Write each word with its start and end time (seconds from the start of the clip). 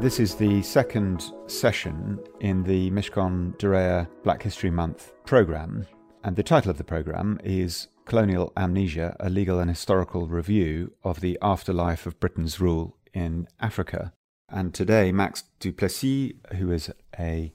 This 0.00 0.20
is 0.20 0.34
the 0.34 0.60
second 0.62 1.32
session 1.46 2.18
in 2.40 2.62
the 2.64 2.90
Mishcon 2.90 3.56
de 3.58 3.68
Reya 3.68 4.08
Black 4.22 4.42
History 4.42 4.70
Month 4.70 5.12
programme, 5.24 5.86
and 6.24 6.34
the 6.34 6.42
title 6.42 6.70
of 6.70 6.78
the 6.78 6.84
programme 6.84 7.40
is 7.42 7.88
Colonial 8.04 8.52
Amnesia 8.56 9.16
A 9.20 9.30
Legal 9.30 9.60
and 9.60 9.70
Historical 9.70 10.26
Review 10.26 10.92
of 11.04 11.20
the 11.20 11.38
Afterlife 11.40 12.06
of 12.06 12.18
Britain's 12.18 12.60
Rule 12.60 12.98
in 13.14 13.46
Africa. 13.60 14.12
And 14.48 14.74
today, 14.74 15.12
Max 15.12 15.44
du 15.60 15.72
Plessis, 15.72 16.32
who 16.56 16.70
is 16.72 16.90
a 17.18 17.52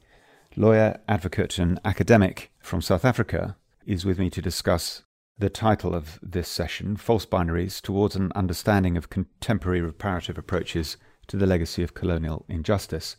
lawyer, 0.55 1.01
advocate, 1.07 1.59
and 1.59 1.79
academic 1.85 2.51
from 2.59 2.81
South 2.81 3.05
Africa, 3.05 3.57
is 3.85 4.05
with 4.05 4.17
me 4.17 4.29
to 4.31 4.41
discuss 4.41 5.03
the 5.37 5.49
title 5.49 5.93
of 5.93 6.19
this 6.23 6.47
session 6.47 6.97
False 6.97 7.25
Binaries 7.25 7.81
Towards 7.81 8.15
an 8.15 8.31
Understanding 8.33 8.97
of 8.97 9.09
Contemporary 9.09 9.81
Reparative 9.81 10.37
Approaches 10.37 10.97
to 11.29 11.37
the 11.37 11.47
Legacy 11.47 11.81
of 11.83 11.93
Colonial 11.93 12.45
Injustice. 12.49 13.15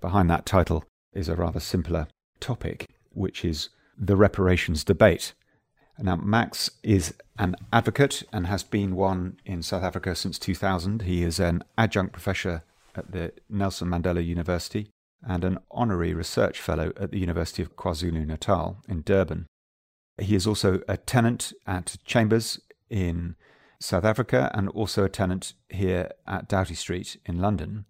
Behind 0.00 0.28
that 0.28 0.44
title 0.44 0.84
is 1.12 1.28
a 1.28 1.36
rather 1.36 1.60
simpler 1.60 2.08
topic, 2.40 2.88
which 3.10 3.44
is 3.44 3.70
the 3.96 4.16
reparations 4.16 4.84
debate. 4.84 5.32
Now, 5.98 6.16
Max 6.16 6.70
is 6.82 7.14
an 7.38 7.54
advocate 7.72 8.24
and 8.32 8.46
has 8.46 8.64
been 8.64 8.96
one 8.96 9.38
in 9.44 9.62
South 9.62 9.84
Africa 9.84 10.14
since 10.14 10.38
2000. 10.38 11.02
He 11.02 11.22
is 11.22 11.38
an 11.38 11.62
adjunct 11.78 12.12
professor 12.12 12.64
at 12.94 13.12
the 13.12 13.32
Nelson 13.48 13.88
Mandela 13.88 14.24
University 14.24 14.88
and 15.22 15.44
an 15.44 15.58
honorary 15.70 16.14
research 16.14 16.60
fellow 16.60 16.92
at 16.98 17.12
the 17.12 17.18
University 17.18 17.62
of 17.62 17.76
KwaZulu 17.76 18.26
Natal 18.26 18.78
in 18.88 19.02
Durban. 19.02 19.46
He 20.18 20.34
is 20.34 20.46
also 20.46 20.80
a 20.88 20.96
tenant 20.96 21.52
at 21.66 21.96
Chambers 22.04 22.60
in 22.90 23.36
South 23.82 24.04
Africa 24.04 24.50
and 24.54 24.68
also 24.68 25.04
a 25.04 25.08
tenant 25.08 25.54
here 25.68 26.10
at 26.26 26.48
Doughty 26.48 26.74
Street 26.74 27.16
in 27.26 27.40
London, 27.40 27.84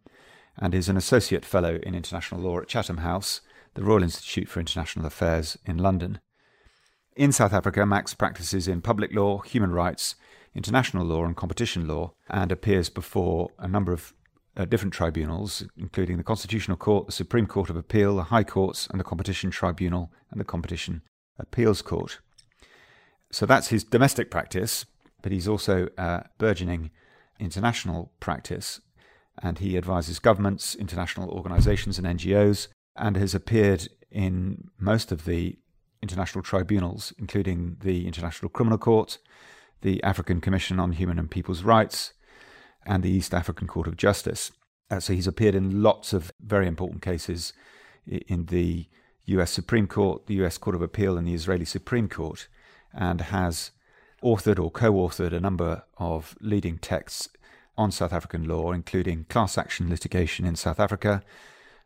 and 0.56 0.74
is 0.74 0.88
an 0.88 0.96
associate 0.96 1.44
fellow 1.44 1.78
in 1.82 1.94
international 1.94 2.40
law 2.40 2.60
at 2.60 2.68
Chatham 2.68 2.98
House, 2.98 3.42
the 3.74 3.82
Royal 3.82 4.02
Institute 4.02 4.48
for 4.48 4.60
International 4.60 5.06
Affairs 5.06 5.58
in 5.66 5.76
London. 5.76 6.18
In 7.14 7.30
South 7.30 7.52
Africa, 7.52 7.84
Max 7.84 8.14
practices 8.14 8.66
in 8.68 8.80
public 8.80 9.14
law, 9.14 9.40
human 9.40 9.72
rights, 9.72 10.14
international 10.54 11.04
law, 11.04 11.24
and 11.24 11.36
competition 11.36 11.86
law, 11.86 12.14
and 12.30 12.50
appears 12.50 12.88
before 12.88 13.50
a 13.58 13.68
number 13.68 13.92
of 13.92 14.14
uh, 14.56 14.64
different 14.64 14.94
tribunals, 14.94 15.62
including 15.76 16.16
the 16.16 16.24
Constitutional 16.24 16.76
Court, 16.76 17.06
the 17.06 17.12
Supreme 17.12 17.46
Court 17.46 17.68
of 17.68 17.76
Appeal, 17.76 18.16
the 18.16 18.24
High 18.24 18.44
Courts, 18.44 18.86
and 18.90 18.98
the 18.98 19.04
Competition 19.04 19.50
Tribunal 19.50 20.10
and 20.30 20.40
the 20.40 20.44
Competition 20.44 21.02
Appeals 21.38 21.82
Court. 21.82 22.20
So 23.30 23.46
that's 23.46 23.68
his 23.68 23.84
domestic 23.84 24.30
practice, 24.30 24.84
but 25.22 25.32
he's 25.32 25.48
also 25.48 25.88
a 25.96 26.24
burgeoning 26.38 26.90
international 27.38 28.12
practice, 28.20 28.80
and 29.42 29.58
he 29.58 29.76
advises 29.76 30.18
governments, 30.18 30.74
international 30.74 31.30
organizations, 31.30 31.98
and 31.98 32.06
NGOs, 32.06 32.68
and 32.96 33.16
has 33.16 33.34
appeared 33.34 33.88
in 34.10 34.68
most 34.78 35.10
of 35.10 35.24
the 35.24 35.58
international 36.02 36.42
tribunals, 36.42 37.12
including 37.18 37.76
the 37.80 38.06
International 38.06 38.48
Criminal 38.48 38.78
Court, 38.78 39.18
the 39.80 40.02
African 40.02 40.40
Commission 40.40 40.78
on 40.78 40.92
Human 40.92 41.18
and 41.18 41.30
People's 41.30 41.62
Rights, 41.62 42.12
and 42.84 43.02
the 43.02 43.10
East 43.10 43.32
African 43.32 43.66
Court 43.66 43.86
of 43.86 43.96
Justice. 43.96 44.52
Uh, 44.90 45.00
so 45.00 45.12
he's 45.12 45.26
appeared 45.26 45.54
in 45.54 45.82
lots 45.82 46.12
of 46.12 46.32
very 46.40 46.66
important 46.66 47.02
cases 47.02 47.52
in 48.06 48.46
the 48.46 48.88
US 49.26 49.50
Supreme 49.50 49.86
Court, 49.86 50.26
the 50.26 50.42
US 50.44 50.58
Court 50.58 50.76
of 50.76 50.82
Appeal, 50.82 51.16
and 51.16 51.26
the 51.26 51.34
Israeli 51.34 51.64
Supreme 51.64 52.08
Court, 52.08 52.48
and 52.92 53.20
has 53.20 53.70
authored 54.22 54.62
or 54.62 54.70
co 54.70 54.92
authored 54.92 55.32
a 55.32 55.40
number 55.40 55.84
of 55.98 56.36
leading 56.40 56.78
texts 56.78 57.28
on 57.76 57.90
South 57.90 58.12
African 58.12 58.44
law, 58.44 58.72
including 58.72 59.24
class 59.24 59.56
action 59.56 59.88
litigation 59.88 60.44
in 60.44 60.56
South 60.56 60.78
Africa, 60.78 61.22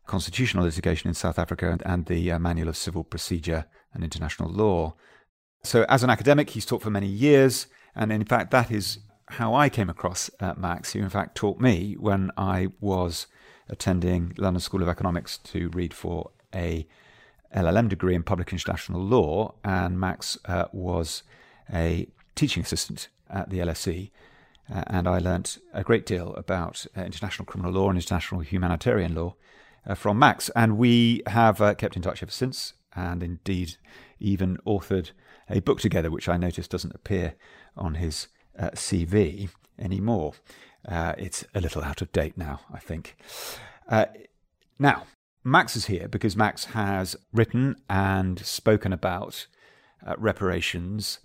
constitutional 0.05 0.65
litigation 0.65 1.07
in 1.07 1.13
South 1.13 1.39
Africa, 1.39 1.77
and 1.85 2.05
the 2.05 2.31
uh, 2.31 2.39
Manual 2.39 2.69
of 2.69 2.77
Civil 2.77 3.03
Procedure 3.03 3.65
and 3.93 4.03
International 4.03 4.49
Law. 4.49 4.95
So, 5.63 5.85
as 5.89 6.03
an 6.03 6.09
academic, 6.09 6.51
he's 6.51 6.65
taught 6.65 6.81
for 6.81 6.89
many 6.89 7.07
years, 7.07 7.67
and 7.95 8.11
in 8.11 8.25
fact, 8.25 8.51
that 8.51 8.71
is 8.71 8.99
how 9.29 9.53
I 9.53 9.69
came 9.69 9.89
across 9.89 10.29
uh, 10.39 10.53
Max, 10.55 10.93
who 10.93 10.99
in 10.99 11.09
fact 11.09 11.35
taught 11.35 11.59
me 11.59 11.95
when 11.99 12.31
I 12.37 12.69
was 12.79 13.27
attending 13.69 14.33
London 14.37 14.61
School 14.61 14.81
of 14.81 14.87
Economics 14.87 15.37
to 15.39 15.69
read 15.69 15.93
for 15.93 16.31
a 16.55 16.87
LLM 17.55 17.89
degree 17.89 18.15
in 18.15 18.23
public 18.23 18.51
international 18.51 19.01
law, 19.01 19.55
and 19.63 19.99
Max 19.99 20.37
uh, 20.45 20.65
was 20.71 21.23
a 21.73 22.07
teaching 22.37 22.63
assistant 22.63 23.09
at 23.29 23.49
the 23.49 23.59
LSE. 23.59 24.11
Uh, 24.73 24.83
and 24.87 25.07
I 25.07 25.19
learnt 25.19 25.57
a 25.73 25.83
great 25.83 26.05
deal 26.05 26.33
about 26.35 26.85
uh, 26.95 27.01
international 27.01 27.45
criminal 27.45 27.71
law 27.73 27.89
and 27.89 27.97
international 27.97 28.41
humanitarian 28.41 29.15
law 29.15 29.35
uh, 29.85 29.95
from 29.95 30.19
Max. 30.19 30.49
And 30.55 30.77
we 30.77 31.23
have 31.27 31.61
uh, 31.61 31.73
kept 31.73 31.95
in 31.95 32.01
touch 32.01 32.21
ever 32.21 32.31
since, 32.31 32.73
and 32.95 33.23
indeed 33.23 33.77
even 34.19 34.57
authored 34.65 35.11
a 35.49 35.61
book 35.61 35.79
together, 35.79 36.11
which 36.11 36.27
I 36.27 36.37
notice 36.37 36.67
doesn't 36.67 36.95
appear 36.95 37.35
on 37.77 37.95
his 37.95 38.27
uh, 38.59 38.71
CV 38.71 39.49
anymore. 39.79 40.33
Uh, 40.87 41.13
it's 41.17 41.45
a 41.55 41.61
little 41.61 41.83
out 41.83 42.01
of 42.01 42.11
date 42.11 42.37
now, 42.37 42.61
I 42.71 42.79
think. 42.79 43.15
now, 44.79 45.03
Max 45.43 45.77
is 45.77 45.85
here 45.85 46.09
because 46.09 46.35
Max 46.35 46.65
has 46.65 47.15
written 47.31 47.77
and 47.89 48.39
spoken 48.45 48.91
about 48.91 49.47
reparations 50.17 51.19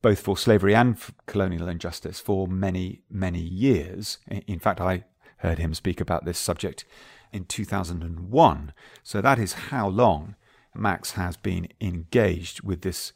both 0.00 0.20
for 0.20 0.36
slavery 0.36 0.74
and 0.74 0.98
for 0.98 1.12
colonial 1.26 1.68
injustice 1.68 2.20
for 2.20 2.46
many, 2.46 3.02
many 3.10 3.40
years. 3.40 4.18
In 4.28 4.58
fact, 4.58 4.80
I 4.80 5.04
heard 5.38 5.58
him 5.58 5.74
speak 5.74 6.00
about 6.00 6.24
this 6.24 6.38
subject 6.38 6.84
in 7.32 7.44
2001. 7.44 8.72
So 9.02 9.20
that 9.20 9.38
is 9.38 9.52
how 9.52 9.88
long 9.88 10.36
Max 10.74 11.12
has 11.12 11.36
been 11.36 11.68
engaged 11.80 12.62
with 12.62 12.82
this 12.82 13.12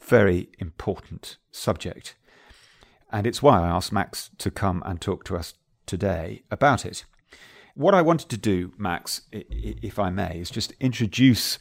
very 0.00 0.48
important 0.58 1.36
subject. 1.50 2.14
And 3.12 3.26
it's 3.26 3.42
why 3.42 3.60
I 3.62 3.68
asked 3.68 3.92
Max 3.92 4.30
to 4.38 4.50
come 4.50 4.82
and 4.84 5.00
talk 5.00 5.24
to 5.24 5.36
us 5.36 5.54
today 5.86 6.42
about 6.50 6.84
it. 6.84 7.04
What 7.74 7.94
I 7.94 8.02
wanted 8.02 8.28
to 8.30 8.36
do, 8.36 8.72
Max, 8.76 9.22
if 9.30 9.98
I 9.98 10.10
may, 10.10 10.38
is 10.40 10.50
just 10.50 10.72
introduce 10.80 11.58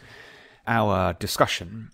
our 0.67 1.13
discussion 1.13 1.91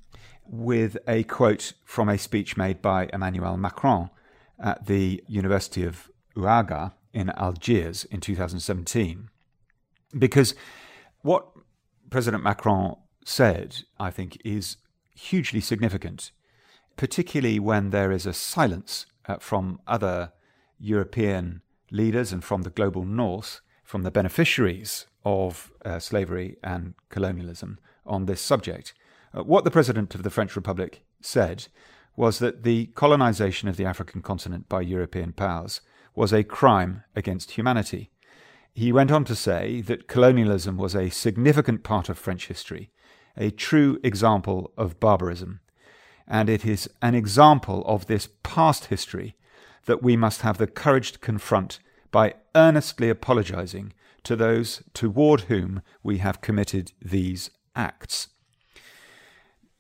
with 0.50 0.98
a 1.08 1.24
quote 1.24 1.74
from 1.86 2.10
a 2.10 2.18
speech 2.18 2.58
made 2.58 2.82
by 2.82 3.10
Emmanuel 3.14 3.56
Macron 3.56 4.10
at 4.60 4.88
the 4.88 5.24
University 5.28 5.84
of 5.84 6.10
Ouaga 6.36 6.94
in 7.14 7.30
Algiers 7.32 8.06
in 8.06 8.20
2017. 8.20 9.30
Because 10.18 10.56
what 11.22 11.48
President 12.10 12.44
Macron 12.44 12.96
said, 13.24 13.84
I 14.00 14.10
think, 14.10 14.38
is 14.44 14.78
hugely 15.16 15.62
significant, 15.62 16.32
particularly 16.98 17.60
when 17.60 17.92
there 17.92 18.12
is 18.12 18.26
a 18.26 18.34
silence 18.34 19.06
uh, 19.28 19.38
from 19.38 19.80
other 19.86 20.34
European 20.80 21.62
leaders 21.92 22.32
and 22.32 22.44
from 22.44 22.64
the 22.64 22.70
global 22.70 23.06
north, 23.06 23.62
from 23.84 24.04
the 24.04 24.12
beneficiaries 24.12 25.06
of 25.24 25.72
uh, 25.86 26.00
slavery 26.00 26.58
and 26.64 26.96
colonialism 27.10 27.80
on 28.06 28.26
this 28.26 28.42
subject. 28.42 28.94
Uh, 29.36 29.44
what 29.44 29.64
the 29.64 29.72
President 29.72 30.16
of 30.16 30.24
the 30.24 30.30
French 30.30 30.56
Republic 30.56 31.04
said 31.22 31.68
was 32.16 32.40
that 32.40 32.64
the 32.64 32.88
colonization 32.88 33.70
of 33.70 33.78
the 33.78 33.86
African 33.86 34.22
continent 34.22 34.68
by 34.68 34.82
European 34.82 35.32
powers 35.32 35.82
was 36.16 36.34
a 36.34 36.44
crime 36.44 37.04
against 37.16 37.52
humanity. 37.52 38.12
He 38.74 38.92
went 38.92 39.12
on 39.12 39.26
to 39.26 39.36
say 39.36 39.82
that 39.82 40.08
colonialism 40.08 40.78
was 40.78 40.96
a 40.96 41.10
significant 41.10 41.84
part 41.84 42.10
of 42.10 42.18
French 42.18 42.48
history, 42.48 42.92
a 43.38 43.52
true 43.52 44.00
example 44.04 44.74
of 44.78 45.00
barbarism, 45.00 45.62
and 46.28 46.50
it 46.50 46.66
is 46.66 46.90
an 47.02 47.16
example 47.16 47.84
of 47.86 48.08
this 48.08 48.30
past 48.44 48.86
history 48.86 49.36
that 49.86 50.04
we 50.04 50.16
must 50.16 50.42
have 50.42 50.58
the 50.58 50.68
courage 50.68 51.14
to 51.14 51.20
confront 51.20 51.80
by 52.12 52.36
earnestly 52.56 53.10
apologizing 53.10 53.94
to 54.24 54.36
those 54.36 54.84
toward 54.94 55.42
whom 55.42 55.82
we 56.04 56.18
have 56.18 56.42
committed 56.42 56.92
these 57.02 57.50
acts. 57.76 58.30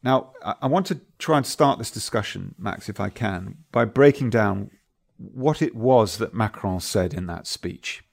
Now, 0.01 0.31
I 0.43 0.67
want 0.67 0.85
to 0.87 1.01
try 1.17 1.37
and 1.37 1.45
start 1.45 1.77
this 1.77 1.91
discussion, 1.91 2.55
Max, 2.57 2.87
if 2.87 2.99
I 2.99 3.09
can, 3.09 3.57
by 3.71 3.85
breaking 3.85 4.29
down 4.29 4.71
what 5.17 5.61
it 5.61 5.75
was 5.75 6.17
that 6.17 6.33
Macron 6.33 6.79
said 6.79 7.13
in 7.13 7.25
that 7.27 7.45
speech. 7.45 8.03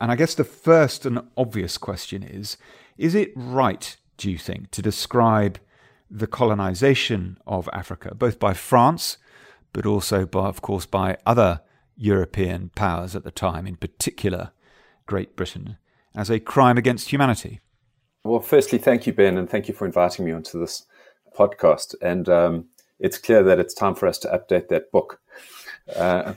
And 0.00 0.12
I 0.12 0.16
guess 0.16 0.34
the 0.34 0.44
first 0.44 1.04
and 1.04 1.20
obvious 1.36 1.76
question 1.76 2.22
is 2.22 2.56
is 2.96 3.14
it 3.14 3.32
right, 3.34 3.96
do 4.16 4.30
you 4.30 4.38
think, 4.38 4.70
to 4.72 4.82
describe 4.82 5.58
the 6.10 6.26
colonization 6.26 7.38
of 7.46 7.68
Africa, 7.72 8.14
both 8.14 8.38
by 8.38 8.54
France, 8.54 9.18
but 9.72 9.86
also, 9.86 10.26
by, 10.26 10.46
of 10.46 10.62
course, 10.62 10.86
by 10.86 11.16
other 11.26 11.60
European 11.96 12.70
powers 12.70 13.14
at 13.14 13.24
the 13.24 13.30
time, 13.30 13.66
in 13.66 13.76
particular 13.76 14.50
Great 15.06 15.36
Britain, 15.36 15.76
as 16.14 16.30
a 16.30 16.40
crime 16.40 16.78
against 16.78 17.10
humanity? 17.10 17.60
Well, 18.24 18.40
firstly, 18.40 18.78
thank 18.78 19.06
you, 19.06 19.12
Ben, 19.12 19.36
and 19.36 19.48
thank 19.48 19.68
you 19.68 19.74
for 19.74 19.86
inviting 19.86 20.24
me 20.24 20.32
onto 20.32 20.58
this 20.58 20.86
podcast. 21.38 21.94
And 22.02 22.28
um, 22.28 22.66
it's 22.98 23.18
clear 23.18 23.42
that 23.44 23.58
it's 23.58 23.74
time 23.74 23.94
for 23.94 24.06
us 24.08 24.18
to 24.18 24.28
update 24.28 24.68
that 24.68 24.90
book. 24.90 25.20
Uh, 25.96 26.34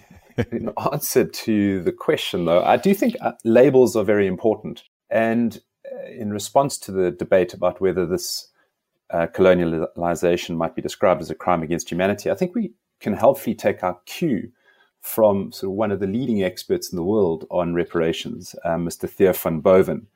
in 0.53 0.71
answer 0.93 1.25
to 1.25 1.83
the 1.83 1.91
question, 1.91 2.45
though, 2.45 2.63
I 2.63 2.77
do 2.77 2.93
think 2.93 3.17
uh, 3.19 3.33
labels 3.43 3.97
are 3.97 4.05
very 4.05 4.25
important. 4.25 4.83
And 5.09 5.61
uh, 5.85 6.09
in 6.09 6.31
response 6.31 6.77
to 6.79 6.93
the 6.93 7.11
debate 7.11 7.53
about 7.53 7.81
whether 7.81 8.05
this 8.05 8.47
uh, 9.09 9.27
colonialization 9.27 10.55
might 10.55 10.73
be 10.73 10.81
described 10.81 11.21
as 11.21 11.29
a 11.29 11.35
crime 11.35 11.63
against 11.63 11.91
humanity, 11.91 12.31
I 12.31 12.35
think 12.35 12.55
we 12.55 12.71
can 13.01 13.13
helpfully 13.13 13.55
take 13.55 13.83
our 13.83 13.99
cue 14.05 14.51
from 15.01 15.51
sort 15.51 15.71
of 15.71 15.75
one 15.75 15.91
of 15.91 15.99
the 15.99 16.07
leading 16.07 16.43
experts 16.43 16.91
in 16.91 16.95
the 16.95 17.03
world 17.03 17.45
on 17.49 17.73
reparations, 17.73 18.55
um, 18.63 18.87
Mr. 18.87 19.09
Theo 19.09 19.33
van 19.33 19.59
Boven, 19.59 20.07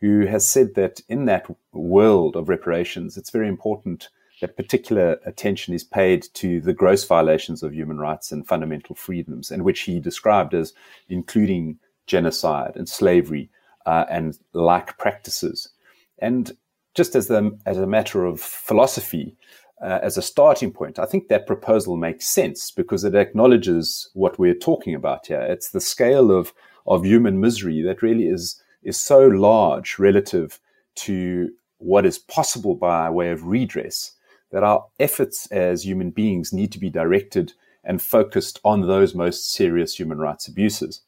who 0.00 0.26
has 0.26 0.46
said 0.46 0.74
that 0.74 1.00
in 1.08 1.24
that 1.24 1.46
world 1.72 2.36
of 2.36 2.48
reparations, 2.48 3.16
it's 3.16 3.30
very 3.30 3.48
important 3.48 4.10
that 4.40 4.56
particular 4.56 5.18
attention 5.24 5.72
is 5.72 5.84
paid 5.84 6.26
to 6.34 6.60
the 6.60 6.72
gross 6.72 7.04
violations 7.04 7.62
of 7.62 7.74
human 7.74 7.98
rights 7.98 8.32
and 8.32 8.46
fundamental 8.46 8.94
freedoms, 8.94 9.50
and 9.50 9.64
which 9.64 9.80
he 9.80 9.98
described 9.98 10.54
as 10.54 10.74
including 11.08 11.78
genocide 12.06 12.72
and 12.76 12.88
slavery 12.88 13.50
uh, 13.86 14.04
and 14.10 14.38
like 14.52 14.98
practices. 14.98 15.70
And 16.18 16.56
just 16.94 17.14
as, 17.14 17.28
the, 17.28 17.56
as 17.66 17.78
a 17.78 17.86
matter 17.86 18.24
of 18.24 18.40
philosophy, 18.40 19.36
uh, 19.82 20.00
as 20.02 20.16
a 20.16 20.22
starting 20.22 20.72
point, 20.72 20.98
I 20.98 21.04
think 21.06 21.28
that 21.28 21.46
proposal 21.46 21.96
makes 21.96 22.26
sense 22.26 22.70
because 22.70 23.04
it 23.04 23.14
acknowledges 23.14 24.10
what 24.14 24.38
we're 24.38 24.54
talking 24.54 24.94
about 24.94 25.26
here. 25.26 25.42
It's 25.42 25.70
the 25.70 25.80
scale 25.80 26.30
of, 26.30 26.52
of 26.86 27.04
human 27.04 27.40
misery 27.40 27.82
that 27.82 28.02
really 28.02 28.26
is, 28.26 28.62
is 28.82 28.98
so 28.98 29.26
large 29.26 29.98
relative 29.98 30.60
to 30.96 31.50
what 31.78 32.06
is 32.06 32.18
possible 32.18 32.74
by 32.74 33.10
way 33.10 33.30
of 33.30 33.46
redress 33.46 34.12
that 34.52 34.62
our 34.62 34.86
efforts 35.00 35.46
as 35.46 35.84
human 35.84 36.10
beings 36.10 36.52
need 36.52 36.72
to 36.72 36.78
be 36.78 36.90
directed 36.90 37.52
and 37.84 38.02
focused 38.02 38.60
on 38.64 38.82
those 38.82 39.14
most 39.14 39.52
serious 39.52 39.98
human 39.98 40.18
rights 40.18 40.48
abuses. 40.48 41.02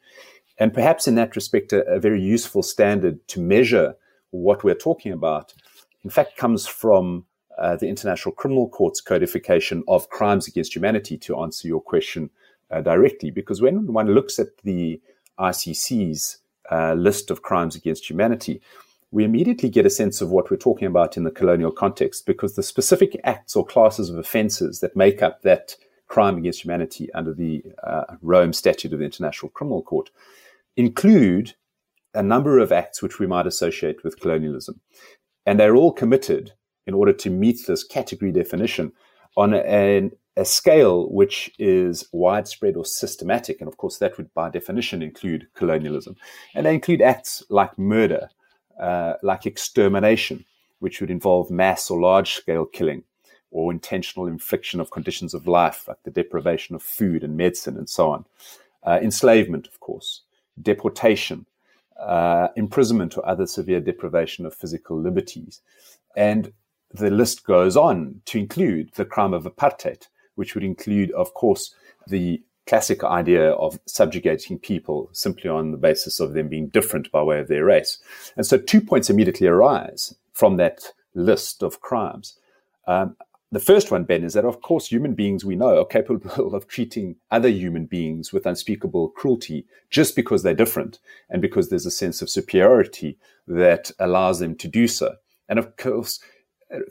And 0.58 0.74
perhaps 0.74 1.06
in 1.06 1.14
that 1.16 1.36
respect, 1.36 1.72
a, 1.72 1.84
a 1.86 2.00
very 2.00 2.20
useful 2.20 2.62
standard 2.62 3.26
to 3.28 3.40
measure 3.40 3.94
what 4.30 4.64
we're 4.64 4.74
talking 4.74 5.12
about, 5.12 5.54
in 6.04 6.10
fact, 6.10 6.36
comes 6.36 6.66
from 6.66 7.24
uh, 7.58 7.76
the 7.76 7.88
International 7.88 8.32
Criminal 8.32 8.68
Court's 8.68 9.00
codification 9.00 9.82
of 9.88 10.08
crimes 10.10 10.46
against 10.46 10.74
humanity 10.74 11.18
to 11.18 11.40
answer 11.40 11.66
your 11.66 11.80
question 11.80 12.30
uh, 12.70 12.80
directly. 12.80 13.30
Because 13.30 13.60
when 13.60 13.92
one 13.92 14.14
looks 14.14 14.38
at 14.38 14.56
the 14.62 15.00
ICC's 15.38 16.38
uh, 16.70 16.94
list 16.94 17.30
of 17.30 17.42
crimes 17.42 17.74
against 17.74 18.08
humanity, 18.08 18.60
we 19.10 19.24
immediately 19.24 19.70
get 19.70 19.86
a 19.86 19.90
sense 19.90 20.20
of 20.20 20.30
what 20.30 20.50
we're 20.50 20.56
talking 20.56 20.86
about 20.86 21.16
in 21.16 21.24
the 21.24 21.30
colonial 21.30 21.72
context 21.72 22.26
because 22.26 22.54
the 22.54 22.62
specific 22.62 23.18
acts 23.24 23.56
or 23.56 23.64
classes 23.64 24.10
of 24.10 24.18
offences 24.18 24.80
that 24.80 24.96
make 24.96 25.22
up 25.22 25.42
that 25.42 25.76
crime 26.08 26.36
against 26.36 26.64
humanity 26.64 27.12
under 27.14 27.32
the 27.32 27.62
uh, 27.82 28.16
Rome 28.20 28.52
Statute 28.52 28.92
of 28.92 28.98
the 28.98 29.04
International 29.04 29.50
Criminal 29.50 29.82
Court 29.82 30.10
include 30.76 31.54
a 32.14 32.22
number 32.22 32.58
of 32.58 32.72
acts 32.72 33.02
which 33.02 33.18
we 33.18 33.26
might 33.26 33.46
associate 33.46 34.02
with 34.04 34.20
colonialism. 34.20 34.80
And 35.46 35.58
they're 35.58 35.76
all 35.76 35.92
committed 35.92 36.52
in 36.86 36.94
order 36.94 37.12
to 37.12 37.30
meet 37.30 37.66
this 37.66 37.84
category 37.84 38.32
definition 38.32 38.92
on 39.36 39.54
a, 39.54 40.10
a 40.36 40.44
scale 40.44 41.10
which 41.10 41.50
is 41.58 42.08
widespread 42.12 42.76
or 42.76 42.84
systematic. 42.84 43.60
And 43.60 43.68
of 43.68 43.76
course, 43.76 43.98
that 43.98 44.16
would 44.16 44.32
by 44.34 44.50
definition 44.50 45.02
include 45.02 45.48
colonialism. 45.54 46.16
And 46.54 46.64
they 46.66 46.74
include 46.74 47.02
acts 47.02 47.42
like 47.50 47.78
murder, 47.78 48.30
uh, 48.78 49.14
like 49.22 49.46
extermination, 49.46 50.44
which 50.78 51.00
would 51.00 51.10
involve 51.10 51.50
mass 51.50 51.90
or 51.90 52.00
large 52.00 52.34
scale 52.34 52.64
killing 52.64 53.02
or 53.50 53.72
intentional 53.72 54.26
infliction 54.26 54.80
of 54.80 54.90
conditions 54.90 55.34
of 55.34 55.46
life, 55.46 55.88
like 55.88 56.02
the 56.02 56.10
deprivation 56.10 56.74
of 56.74 56.82
food 56.82 57.24
and 57.24 57.36
medicine 57.36 57.76
and 57.76 57.88
so 57.88 58.10
on. 58.10 58.24
Uh, 58.84 58.98
enslavement, 59.02 59.66
of 59.66 59.80
course, 59.80 60.22
deportation, 60.60 61.46
uh, 61.98 62.48
imprisonment 62.56 63.16
or 63.16 63.26
other 63.26 63.46
severe 63.46 63.80
deprivation 63.80 64.46
of 64.46 64.54
physical 64.54 64.98
liberties. 65.00 65.60
And 66.16 66.52
the 66.92 67.10
list 67.10 67.44
goes 67.44 67.76
on 67.76 68.20
to 68.26 68.38
include 68.38 68.92
the 68.94 69.04
crime 69.04 69.34
of 69.34 69.44
apartheid, 69.44 70.06
which 70.36 70.54
would 70.54 70.64
include, 70.64 71.10
of 71.12 71.34
course, 71.34 71.74
the 72.06 72.42
classic 72.68 73.02
idea 73.02 73.52
of 73.52 73.80
subjugating 73.86 74.58
people 74.58 75.08
simply 75.12 75.48
on 75.48 75.70
the 75.70 75.78
basis 75.78 76.20
of 76.20 76.34
them 76.34 76.48
being 76.48 76.68
different 76.68 77.10
by 77.10 77.22
way 77.22 77.40
of 77.40 77.48
their 77.48 77.64
race. 77.64 77.98
And 78.36 78.46
so 78.46 78.58
two 78.58 78.82
points 78.82 79.08
immediately 79.08 79.46
arise 79.46 80.14
from 80.34 80.58
that 80.58 80.92
list 81.14 81.62
of 81.62 81.80
crimes. 81.80 82.38
Um, 82.86 83.16
the 83.50 83.58
first 83.58 83.90
one, 83.90 84.04
Ben, 84.04 84.22
is 84.22 84.34
that 84.34 84.44
of 84.44 84.60
course 84.60 84.88
human 84.88 85.14
beings 85.14 85.44
we 85.44 85.56
know 85.56 85.80
are 85.80 85.86
capable 85.86 86.54
of 86.54 86.68
treating 86.68 87.16
other 87.30 87.48
human 87.48 87.86
beings 87.86 88.32
with 88.34 88.44
unspeakable 88.44 89.08
cruelty 89.10 89.64
just 89.88 90.14
because 90.14 90.42
they're 90.42 90.52
different 90.52 90.98
and 91.30 91.40
because 91.40 91.70
there's 91.70 91.86
a 91.86 91.90
sense 91.90 92.20
of 92.20 92.28
superiority 92.28 93.16
that 93.46 93.90
allows 93.98 94.40
them 94.40 94.54
to 94.56 94.68
do 94.68 94.86
so. 94.86 95.14
And 95.48 95.58
of 95.58 95.74
course, 95.78 96.20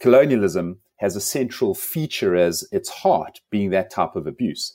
colonialism 0.02 0.80
has 0.96 1.16
a 1.16 1.22
central 1.22 1.76
feature 1.76 2.36
as 2.36 2.68
its 2.72 2.90
heart 2.90 3.42
being 3.52 3.70
that 3.70 3.92
type 3.92 4.16
of 4.16 4.26
abuse. 4.26 4.74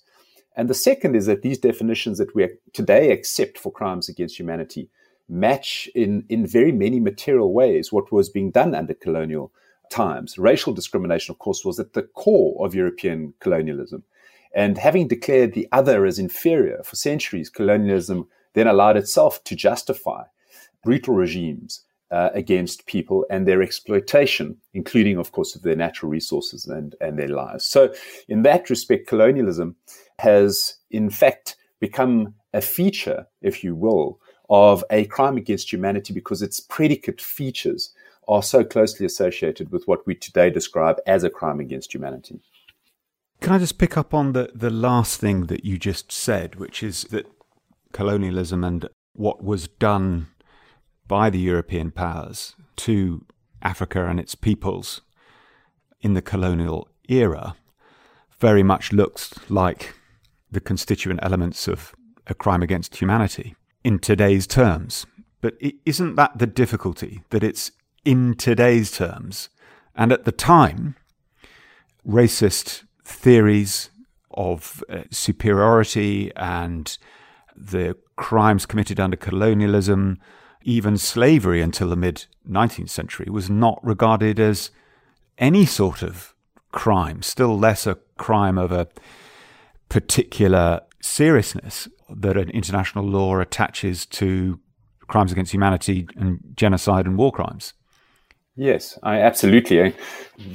And 0.55 0.69
the 0.69 0.75
second 0.75 1.17
is 1.17 1.27
that 1.27 1.43
these 1.43 1.59
definitions 1.59 2.19
that 2.19 2.35
we 2.35 2.49
today 2.73 3.11
accept 3.11 3.59
for 3.59 3.73
crimes 3.73 4.09
against 4.09 4.39
humanity 4.39 4.91
match 5.29 5.89
in, 5.95 6.25
in 6.29 6.47
very 6.47 6.73
many 6.73 7.01
material 7.01 7.53
ways 7.53 7.91
what 7.91 8.13
was 8.13 8.29
being 8.29 8.51
done 8.51 8.75
under 8.75 8.95
colonial 8.95 9.53
times. 9.91 10.37
Racial 10.37 10.73
discrimination, 10.73 11.33
of 11.33 11.39
course, 11.39 11.65
was 11.65 11.79
at 11.81 11.95
the 11.95 12.03
core 12.03 12.65
of 12.65 12.75
European 12.75 13.35
colonialism. 13.41 14.05
And 14.55 14.77
having 14.77 15.09
declared 15.09 15.55
the 15.55 15.69
other 15.73 16.05
as 16.05 16.19
inferior 16.19 16.83
for 16.85 16.97
centuries, 16.97 17.49
colonialism 17.49 18.29
then 18.53 18.67
allowed 18.67 18.99
itself 18.99 19.43
to 19.45 19.57
justify 19.57 20.25
brutal 20.85 21.15
regimes 21.15 21.85
uh, 22.13 22.31
against 22.35 22.87
people 22.87 23.25
and 23.31 23.49
their 23.49 23.63
exploitation, 23.63 24.57
including, 24.75 25.17
of 25.17 25.33
course, 25.33 25.57
of 25.57 25.63
their 25.63 25.75
natural 25.75 26.11
resources 26.11 26.67
and, 26.67 26.95
and 27.01 27.19
their 27.19 27.29
lives. 27.29 27.65
So, 27.65 27.93
in 28.29 28.43
that 28.43 28.71
respect, 28.71 29.09
colonialism 29.09 29.75
has, 30.19 30.77
in 30.91 31.11
fact, 31.11 31.57
become 31.81 32.35
a 32.53 32.61
feature, 32.61 33.27
if 33.41 33.65
you 33.65 33.75
will, 33.75 34.21
of 34.51 34.85
a 34.91 35.07
crime 35.07 35.39
against 35.39 35.73
humanity 35.73 36.13
because 36.13 36.43
its 36.43 36.61
predicate 36.61 37.21
features 37.21 37.93
are 38.29 38.43
so 38.43 38.63
closely 38.63 39.07
associated 39.07 39.73
with 39.73 39.85
what 39.87 40.07
we 40.07 40.15
today 40.15 40.51
describe 40.51 40.99
as 41.07 41.25
a 41.25 41.31
crime 41.31 41.61
against 41.61 41.95
humanity. 41.95 42.41
Can 43.41 43.53
I 43.53 43.59
just 43.59 43.79
pick 43.79 43.97
up 43.97 44.15
on 44.15 44.35
the, 44.35 44.51
the 44.55 44.71
last 44.71 45.19
thing 45.19 45.47
that 45.47 45.65
you 45.65 45.79
just 45.79 46.13
said, 46.13 46.57
which 46.57 46.83
is 46.83 47.05
that 47.05 47.27
colonialism 47.93 48.63
and 48.63 48.89
what 49.15 49.43
was 49.43 49.67
done 49.67 50.29
by 51.09 51.31
the 51.31 51.39
European 51.39 51.91
powers 51.91 52.55
to 52.77 53.25
Africa 53.63 54.07
and 54.07 54.19
its 54.19 54.35
peoples 54.35 55.03
in 56.01 56.15
the 56.15 56.23
colonial 56.23 56.89
era 57.09 57.55
very 58.41 58.63
much 58.63 58.93
looks 58.93 59.33
like 59.49 59.95
the 60.51 60.61
constituent 60.61 61.21
elements 61.23 61.69
of 61.69 61.95
a 62.27 62.35
crime 62.35 62.63
against 62.63 62.97
humanity 62.97 63.55
in 63.85 63.99
today's 63.99 64.47
terms. 64.47 65.07
But 65.41 65.55
isn't 65.87 66.17
that 66.17 66.39
the 66.39 66.47
difficulty? 66.47 67.23
That 67.31 67.43
it's 67.43 67.73
in 68.05 68.35
today's 68.35 68.91
terms. 68.91 69.49
And 69.95 70.13
at 70.13 70.25
the 70.25 70.33
time, 70.33 70.97
racist 72.07 72.85
theories 73.05 73.91
of 74.33 74.83
uh, 74.89 75.03
superiority 75.11 76.33
and 76.37 76.97
the 77.55 77.97
crimes 78.17 78.67
committed 78.67 78.99
under 78.99 79.17
colonialism 79.17 80.19
even 80.65 80.97
slavery 80.97 81.61
until 81.61 81.89
the 81.89 81.97
mid 81.97 82.27
19th 82.49 82.91
century 82.91 83.27
was 83.31 83.51
not 83.51 83.79
regarded 83.83 84.41
as 84.41 84.71
any 85.39 85.67
sort 85.67 86.03
of 86.03 86.35
crime, 86.73 87.23
still 87.23 87.59
less 87.59 87.87
a 87.87 87.99
crime 88.17 88.59
of 88.59 88.73
a 88.73 88.89
particular 89.89 90.81
seriousness 91.01 91.89
that 92.09 92.37
an 92.37 92.51
international 92.51 93.05
law 93.05 93.39
attaches 93.39 94.07
to 94.07 94.59
crimes 95.09 95.33
against 95.33 95.53
humanity 95.53 96.07
and 96.17 96.41
genocide 96.55 97.07
and 97.07 97.19
war 97.19 97.33
crimes. 97.33 97.75
Yes, 98.57 98.99
I 99.03 99.19
absolutely. 99.19 99.95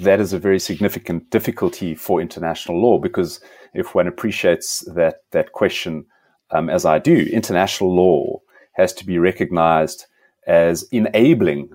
That 0.02 0.20
is 0.20 0.34
a 0.34 0.40
very 0.40 0.60
significant 0.60 1.30
difficulty 1.32 1.96
for 1.96 2.22
international 2.22 2.80
law 2.82 3.00
because 3.00 3.40
if 3.74 3.96
one 3.96 4.08
appreciates 4.08 4.84
that 4.96 5.22
that 5.32 5.52
question, 5.54 6.06
um, 6.52 6.70
as 6.70 6.86
I 6.86 7.00
do, 7.00 7.28
international 7.32 7.96
law 7.96 8.42
has 8.78 8.94
to 8.94 9.06
be 9.06 9.18
recognized 9.18 10.06
as 10.46 10.84
enabling 10.92 11.72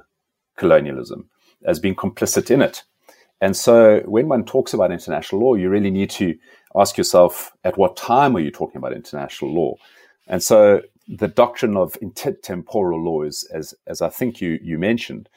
colonialism, 0.56 1.28
as 1.64 1.78
being 1.78 1.96
complicit 1.96 2.50
in 2.50 2.62
it. 2.62 2.84
And 3.40 3.56
so 3.56 4.00
when 4.06 4.28
one 4.28 4.44
talks 4.44 4.72
about 4.72 4.92
international 4.92 5.42
law, 5.42 5.54
you 5.54 5.68
really 5.68 5.90
need 5.90 6.10
to 6.10 6.38
ask 6.76 6.96
yourself 6.96 7.52
at 7.64 7.76
what 7.76 7.96
time 7.96 8.36
are 8.36 8.40
you 8.40 8.52
talking 8.52 8.76
about 8.78 8.92
international 8.92 9.52
law? 9.52 9.74
And 10.28 10.40
so 10.42 10.82
the 11.08 11.26
doctrine 11.26 11.76
of 11.76 11.94
intertemporal 12.00 13.04
law 13.04 13.22
is, 13.22 13.44
as, 13.52 13.74
as 13.88 14.00
I 14.00 14.08
think 14.08 14.40
you, 14.40 14.60
you 14.62 14.78
mentioned, 14.78 15.28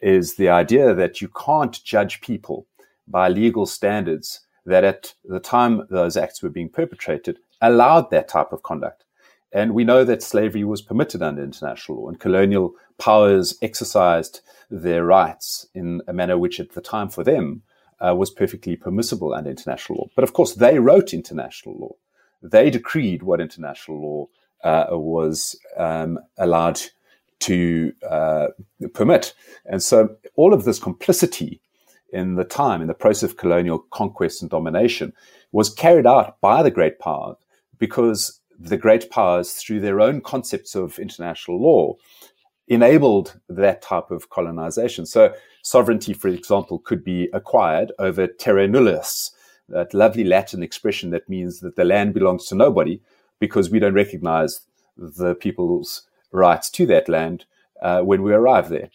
is 0.00 0.34
the 0.34 0.48
idea 0.48 0.92
that 0.92 1.20
you 1.20 1.28
can't 1.28 1.82
judge 1.84 2.20
people 2.20 2.66
by 3.06 3.28
legal 3.28 3.64
standards 3.66 4.40
that 4.66 4.82
at 4.82 5.14
the 5.24 5.40
time 5.40 5.86
those 5.88 6.16
acts 6.16 6.42
were 6.42 6.50
being 6.50 6.68
perpetrated 6.68 7.38
allowed 7.60 8.10
that 8.10 8.28
type 8.28 8.52
of 8.52 8.64
conduct. 8.64 9.04
And 9.52 9.74
we 9.74 9.84
know 9.84 10.04
that 10.04 10.22
slavery 10.22 10.64
was 10.64 10.80
permitted 10.80 11.22
under 11.22 11.42
international 11.42 12.02
law, 12.02 12.08
and 12.08 12.18
colonial 12.18 12.74
powers 12.98 13.58
exercised 13.60 14.40
their 14.70 15.04
rights 15.04 15.66
in 15.74 16.00
a 16.08 16.12
manner 16.12 16.38
which, 16.38 16.58
at 16.58 16.72
the 16.72 16.80
time, 16.80 17.10
for 17.10 17.22
them, 17.22 17.62
uh, 18.00 18.14
was 18.14 18.30
perfectly 18.30 18.76
permissible 18.76 19.34
under 19.34 19.50
international 19.50 19.98
law. 19.98 20.06
But 20.16 20.24
of 20.24 20.32
course, 20.32 20.54
they 20.54 20.78
wrote 20.78 21.14
international 21.14 21.78
law. 21.78 21.94
They 22.42 22.70
decreed 22.70 23.22
what 23.22 23.40
international 23.40 24.00
law 24.00 24.28
uh, 24.64 24.96
was 24.96 25.56
um, 25.76 26.18
allowed 26.38 26.80
to 27.40 27.92
uh, 28.08 28.48
permit. 28.94 29.34
And 29.66 29.82
so 29.82 30.16
all 30.36 30.54
of 30.54 30.64
this 30.64 30.78
complicity 30.78 31.60
in 32.12 32.36
the 32.36 32.44
time, 32.44 32.80
in 32.80 32.88
the 32.88 32.94
process 32.94 33.30
of 33.30 33.36
colonial 33.36 33.80
conquest 33.90 34.42
and 34.42 34.50
domination, 34.50 35.12
was 35.50 35.72
carried 35.72 36.06
out 36.06 36.40
by 36.40 36.62
the 36.62 36.70
great 36.70 36.98
powers 36.98 37.36
because 37.78 38.40
the 38.68 38.76
great 38.76 39.10
powers, 39.10 39.52
through 39.54 39.80
their 39.80 40.00
own 40.00 40.20
concepts 40.20 40.74
of 40.74 40.98
international 40.98 41.60
law, 41.60 41.96
enabled 42.68 43.40
that 43.48 43.82
type 43.82 44.10
of 44.10 44.30
colonization. 44.30 45.04
So 45.06 45.34
sovereignty, 45.62 46.12
for 46.12 46.28
example, 46.28 46.78
could 46.78 47.04
be 47.04 47.28
acquired 47.32 47.92
over 47.98 48.26
terra 48.26 48.68
nullius, 48.68 49.30
that 49.68 49.94
lovely 49.94 50.24
Latin 50.24 50.62
expression 50.62 51.10
that 51.10 51.28
means 51.28 51.60
that 51.60 51.76
the 51.76 51.84
land 51.84 52.14
belongs 52.14 52.46
to 52.46 52.54
nobody 52.54 53.00
because 53.38 53.70
we 53.70 53.78
don't 53.78 53.94
recognize 53.94 54.60
the 54.96 55.34
people's 55.34 56.02
rights 56.30 56.70
to 56.70 56.86
that 56.86 57.08
land 57.08 57.44
uh, 57.82 58.00
when 58.00 58.22
we 58.22 58.32
arrive 58.32 58.68
there. 58.68 58.90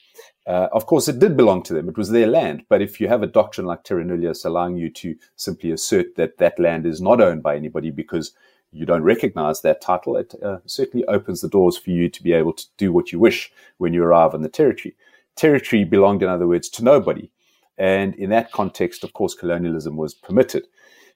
Uh, 0.46 0.70
of 0.72 0.86
course, 0.86 1.10
it 1.10 1.20
did 1.20 1.36
belong 1.36 1.62
to 1.62 1.74
them. 1.74 1.90
It 1.90 1.98
was 1.98 2.10
their 2.10 2.28
land. 2.28 2.64
But 2.70 2.82
if 2.82 3.02
you 3.02 3.10
have 3.10 3.22
a 3.22 3.28
doctrine 3.28 3.68
like 3.68 3.84
terra 3.84 4.06
nullius 4.06 4.46
allowing 4.46 4.78
you 4.78 4.90
to 4.92 5.16
simply 5.36 5.72
assert 5.72 6.16
that 6.16 6.38
that 6.38 6.58
land 6.58 6.86
is 6.86 7.02
not 7.02 7.20
owned 7.20 7.44
by 7.44 7.58
anybody 7.58 7.92
because 7.92 8.32
you 8.72 8.86
don't 8.86 9.04
recognize 9.04 9.62
that 9.62 9.82
title, 9.82 10.18
it 10.18 10.34
uh, 10.44 10.60
certainly 10.66 11.06
opens 11.08 11.42
the 11.42 11.50
doors 11.50 11.78
for 11.78 11.90
you 11.90 12.10
to 12.10 12.24
be 12.24 12.34
able 12.34 12.54
to 12.54 12.66
do 12.78 12.92
what 12.92 13.12
you 13.12 13.20
wish 13.20 13.52
when 13.78 13.94
you 13.94 14.04
arrive 14.04 14.34
on 14.34 14.42
the 14.42 14.50
territory. 14.50 14.96
Territory 15.36 15.84
belonged, 15.84 16.24
in 16.24 16.30
other 16.30 16.48
words, 16.48 16.70
to 16.70 16.84
nobody. 16.84 17.30
And 17.78 18.16
in 18.16 18.30
that 18.32 18.52
context, 18.52 19.04
of 19.04 19.14
course, 19.14 19.36
colonialism 19.36 19.98
was 19.98 20.14
permitted. 20.14 20.68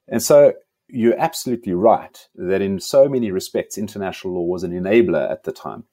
And 0.08 0.22
so 0.22 0.54
you're 0.88 1.20
absolutely 1.20 1.74
right 1.74 2.28
that 2.36 2.62
in 2.62 2.80
so 2.80 3.10
many 3.10 3.32
respects, 3.32 3.78
international 3.78 4.36
law 4.36 4.44
was 4.44 4.64
an 4.64 4.72
enabler 4.72 5.30
at 5.30 5.44
the 5.44 5.52
time. 5.52 5.86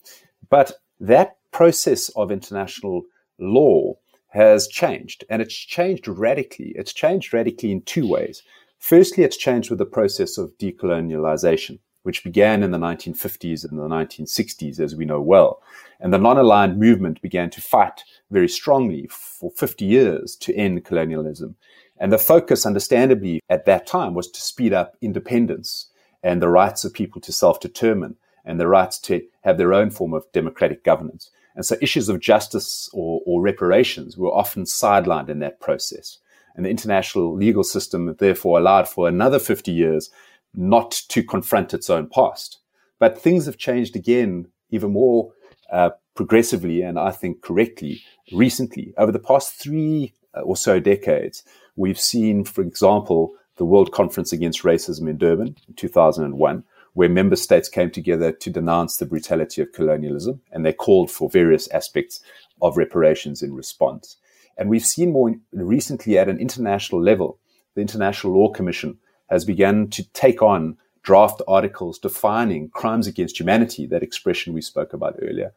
But 0.51 0.73
that 1.01 1.37
process 1.53 2.09
of 2.11 2.31
international 2.31 3.03
law 3.39 3.95
has 4.29 4.69
changed, 4.69 5.25
and 5.31 5.41
it's 5.41 5.55
changed 5.55 6.07
radically. 6.07 6.73
It's 6.77 6.93
changed 6.93 7.33
radically 7.33 7.73
in 7.73 7.81
two 7.83 8.07
ways. 8.07 8.43
Firstly, 8.79 9.25
it's 9.25 9.37
changed 9.37 9.71
with 9.71 9.79
the 9.79 9.87
process 9.87 10.39
of 10.39 10.57
decolonialization, 10.59 11.81
which 12.05 12.25
began 12.25 12.63
in 12.63 12.71
the 12.71 12.79
1950s 12.79 13.69
and 13.69 13.79
the 13.79 13.89
1960s, 13.89 14.81
as 14.81 14.95
we 14.95 15.05
know 15.05 15.21
well. 15.21 15.61
And 16.01 16.13
the 16.13 16.19
non 16.19 16.39
aligned 16.39 16.79
movement 16.79 17.21
began 17.21 17.51
to 17.51 17.61
fight 17.61 18.05
very 18.31 18.49
strongly 18.49 19.09
for 19.11 19.51
50 19.51 19.85
years 19.85 20.37
to 20.37 20.55
end 20.55 20.85
colonialism. 20.85 21.57
And 21.99 22.13
the 22.13 22.19
focus, 22.19 22.65
understandably, 22.65 23.41
at 23.51 23.67
that 23.67 23.87
time 23.87 24.15
was 24.15 24.31
to 24.31 24.41
speed 24.41 24.73
up 24.73 24.97
independence 25.01 25.91
and 26.23 26.41
the 26.41 26.49
rights 26.49 26.85
of 26.85 26.95
people 26.95 27.21
to 27.23 27.33
self 27.33 27.61
determine 27.61 28.17
and 28.45 28.61
the 28.61 28.69
rights 28.69 28.99
to 29.01 29.23
have 29.43 29.59
their 29.59 29.75
own 29.75 29.91
form 29.91 30.15
of 30.15 30.31
democratic 30.33 30.85
governance. 30.85 31.31
And 31.55 31.67
so 31.67 31.77
issues 31.83 32.09
of 32.09 32.21
justice 32.21 32.89
or, 32.93 33.21
or 33.27 33.43
reparations 33.43 34.17
were 34.17 34.33
often 34.33 34.63
sidelined 34.63 35.29
in 35.29 35.41
that 35.41 35.61
process. 35.61 36.19
And 36.59 36.67
the 36.67 36.71
international 36.71 37.37
legal 37.37 37.63
system 37.63 38.17
therefore 38.19 38.59
allowed 38.59 38.89
for 38.89 39.07
another 39.07 39.39
50 39.39 39.71
years 39.71 40.11
not 40.53 40.91
to 41.09 41.23
confront 41.23 41.73
its 41.73 41.89
own 41.89 42.09
past. 42.09 42.59
But 42.99 43.17
things 43.17 43.47
have 43.47 43.59
changed 43.59 43.95
again, 43.95 44.49
even 44.71 44.91
more 44.91 45.31
uh, 45.71 45.91
progressively 46.17 46.83
and 46.83 46.99
I 46.99 47.13
think 47.13 47.43
correctly 47.43 48.03
recently. 48.33 48.93
Over 48.99 49.13
the 49.13 49.21
past 49.21 49.55
three 49.55 50.15
uh, 50.37 50.41
or 50.41 50.57
so 50.57 50.81
decades, 50.81 51.45
we've 51.77 52.01
seen, 52.01 52.43
for 52.43 52.63
example, 52.63 53.35
the 53.55 53.65
World 53.65 53.93
Conference 53.93 54.33
Against 54.33 54.65
Racism 54.65 55.09
in 55.09 55.17
Durban 55.17 55.57
in 55.69 55.75
2001, 55.75 56.65
where 56.95 57.09
member 57.09 57.37
states 57.37 57.69
came 57.69 57.93
together 57.93 58.33
to 58.33 58.51
denounce 58.51 58.97
the 58.97 59.07
brutality 59.07 59.63
of 59.63 59.73
colonialism 59.73 60.41
and 60.51 60.67
they 60.67 60.73
called 60.73 61.09
for 61.09 61.31
various 61.31 61.69
aspects 61.69 62.21
of 62.61 62.77
reparations 62.77 63.45
in 63.45 63.55
response. 63.55 64.17
And 64.59 64.69
we've 64.69 64.85
seen 64.85 65.13
more 65.13 65.35
recently 65.53 66.19
at 66.19 66.29
an 66.29 66.39
international 66.39 67.01
level, 67.01 67.39
the 67.75 67.81
International 67.81 68.35
Law 68.35 68.51
Commission 68.51 68.99
has 69.31 69.45
begun 69.45 69.89
to 69.91 70.03
take 70.13 70.43
on 70.43 70.77
draft 71.03 71.41
articles 71.47 71.99
defining 71.99 72.69
crimes 72.71 73.07
against 73.07 73.39
humanity, 73.39 73.87
that 73.87 74.03
expression 74.03 74.53
we 74.53 74.61
spoke 74.61 74.93
about 74.93 75.17
earlier. 75.23 75.53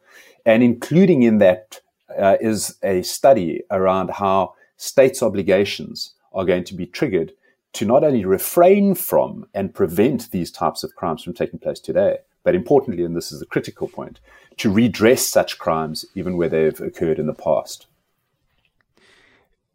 And 0.46 0.62
including 0.62 1.22
in 1.24 1.38
that 1.38 1.80
uh, 2.18 2.36
is 2.40 2.78
a 2.82 3.02
study 3.02 3.62
around 3.70 4.10
how 4.10 4.54
states' 4.76 5.22
obligations 5.22 6.14
are 6.32 6.44
going 6.44 6.64
to 6.64 6.74
be 6.74 6.86
triggered 6.86 7.32
to 7.74 7.84
not 7.84 8.04
only 8.04 8.24
refrain 8.24 8.94
from 8.94 9.46
and 9.54 9.74
prevent 9.74 10.30
these 10.30 10.50
types 10.50 10.84
of 10.84 10.94
crimes 10.94 11.22
from 11.22 11.32
taking 11.32 11.58
place 11.58 11.80
today, 11.80 12.18
but 12.44 12.54
importantly, 12.54 13.04
and 13.04 13.16
this 13.16 13.32
is 13.32 13.42
a 13.42 13.46
critical 13.46 13.88
point, 13.88 14.20
to 14.58 14.70
redress 14.70 15.26
such 15.26 15.58
crimes 15.58 16.04
even 16.14 16.36
where 16.36 16.48
they've 16.48 16.80
occurred 16.80 17.18
in 17.18 17.26
the 17.26 17.34
past. 17.34 17.86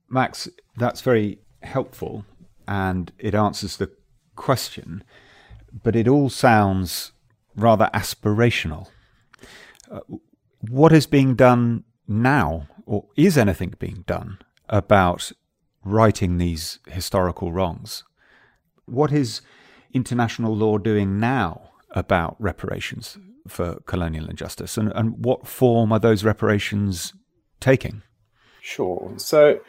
Max, 0.10 0.50
that's 0.76 1.02
very 1.02 1.40
helpful 1.62 2.26
and 2.68 3.12
it 3.18 3.34
answers 3.34 3.78
the 3.78 3.90
question, 4.36 5.04
but 5.84 5.96
it 5.96 6.08
all 6.08 6.30
sounds 6.30 7.14
rather 7.56 7.90
aspirational. 7.94 8.88
Uh, 9.90 10.02
what 10.70 10.92
is 10.92 11.08
being 11.08 11.36
done 11.36 11.84
now, 12.08 12.68
or 12.86 13.06
is 13.16 13.38
anything 13.38 13.74
being 13.80 14.04
done 14.06 14.40
about 14.70 15.32
righting 15.84 16.38
these 16.38 16.80
historical 16.88 17.52
wrongs? 17.52 18.04
What 18.86 19.12
is 19.12 19.42
international 19.94 20.56
law 20.56 20.78
doing 20.78 21.20
now 21.20 21.72
about 21.92 22.36
reparations 22.40 23.18
for 23.48 23.80
colonial 23.86 24.30
injustice, 24.30 24.78
and, 24.78 24.92
and 24.94 25.24
what 25.24 25.48
form 25.48 25.92
are 25.94 26.00
those 26.00 26.24
reparations 26.24 27.14
taking? 27.62 28.02
Sure. 28.62 29.14
So, 29.16 29.62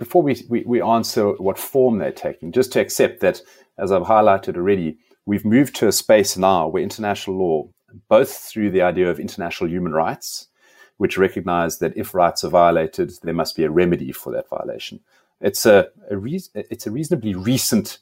before 0.00 0.22
we, 0.22 0.42
we, 0.48 0.64
we 0.66 0.80
answer 0.80 1.32
what 1.32 1.58
form 1.58 1.98
they're 1.98 2.10
taking, 2.10 2.52
just 2.52 2.72
to 2.72 2.80
accept 2.80 3.20
that, 3.20 3.42
as 3.76 3.92
I've 3.92 4.04
highlighted 4.04 4.56
already, 4.56 4.96
we've 5.26 5.44
moved 5.44 5.76
to 5.76 5.88
a 5.88 5.92
space 5.92 6.38
now 6.38 6.66
where 6.66 6.82
international 6.82 7.36
law, 7.36 7.68
both 8.08 8.32
through 8.32 8.70
the 8.70 8.80
idea 8.80 9.10
of 9.10 9.20
international 9.20 9.68
human 9.68 9.92
rights, 9.92 10.48
which 10.96 11.18
recognize 11.18 11.80
that 11.80 11.94
if 11.98 12.14
rights 12.14 12.42
are 12.44 12.48
violated, 12.48 13.12
there 13.22 13.34
must 13.34 13.54
be 13.54 13.64
a 13.64 13.70
remedy 13.70 14.10
for 14.10 14.32
that 14.32 14.48
violation. 14.48 15.00
It's 15.42 15.66
a, 15.66 15.88
a 16.10 16.16
re- 16.16 16.40
it's 16.54 16.86
a 16.86 16.90
reasonably 16.90 17.34
recent 17.34 17.98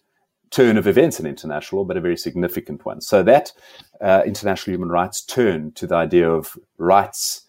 turn 0.51 0.77
of 0.77 0.87
events 0.87 1.19
in 1.19 1.27
international 1.27 1.81
law, 1.81 1.85
but 1.85 1.97
a 1.97 2.01
very 2.01 2.17
significant 2.17 2.87
one. 2.87 3.01
So 3.01 3.25
that 3.25 3.53
uh, 4.01 4.23
international 4.25 4.75
human 4.75 4.89
rights 4.91 5.21
turn 5.21 5.73
to 5.73 5.87
the 5.89 5.97
idea 5.97 6.31
of 6.31 6.57
rights 6.79 7.43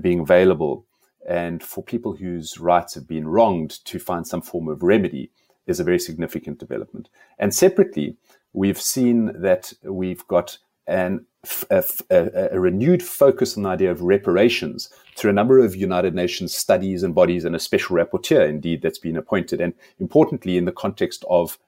being 0.00 0.20
available 0.20 0.86
and 1.28 1.62
for 1.62 1.82
people 1.82 2.16
whose 2.16 2.58
rights 2.58 2.94
have 2.94 3.06
been 3.06 3.28
wronged 3.28 3.84
to 3.86 3.98
find 3.98 4.26
some 4.26 4.42
form 4.42 4.68
of 4.68 4.82
remedy 4.82 5.30
is 5.66 5.80
a 5.80 5.84
very 5.84 5.98
significant 5.98 6.58
development. 6.58 7.08
And 7.38 7.54
separately, 7.54 8.16
we've 8.52 8.80
seen 8.80 9.32
that 9.40 9.72
we've 9.82 10.26
got 10.26 10.58
an, 10.86 11.24
a, 11.70 11.84
a, 12.10 12.48
a, 12.52 12.60
renewed 12.60 13.02
focus 13.02 13.56
on 13.56 13.62
the 13.62 13.68
idea 13.68 13.90
of 13.90 14.02
reparations 14.02 14.90
through 15.16 15.30
a 15.30 15.34
number 15.34 15.58
of 15.60 15.76
United 15.76 16.14
Nations 16.14 16.56
studies 16.56 17.02
and 17.02 17.14
bodies 17.14 17.44
and 17.44 17.54
a 17.54 17.60
special 17.60 17.96
rapporteur, 17.96 18.48
indeed, 18.48 18.82
that's 18.82 18.98
been 18.98 19.16
appointed. 19.16 19.60
And 19.60 19.74
importantly, 20.00 20.56
in 20.56 20.64
the 20.64 20.72
context 20.72 21.24
of 21.30 21.58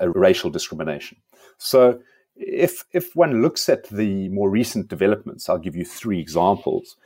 uh, 0.00 0.08
racial 0.10 0.50
discrimination. 0.50 1.18
So 1.56 2.00
if, 2.36 2.84
if 2.92 3.16
one 3.16 3.42
looks 3.42 3.68
at 3.68 3.88
the 3.88 4.28
more 4.28 4.48
recent 4.48 4.88
developments, 4.88 5.48
I'll 5.48 5.58
give 5.58 5.74
you 5.74 5.84
three 5.84 6.20
examples 6.20 6.96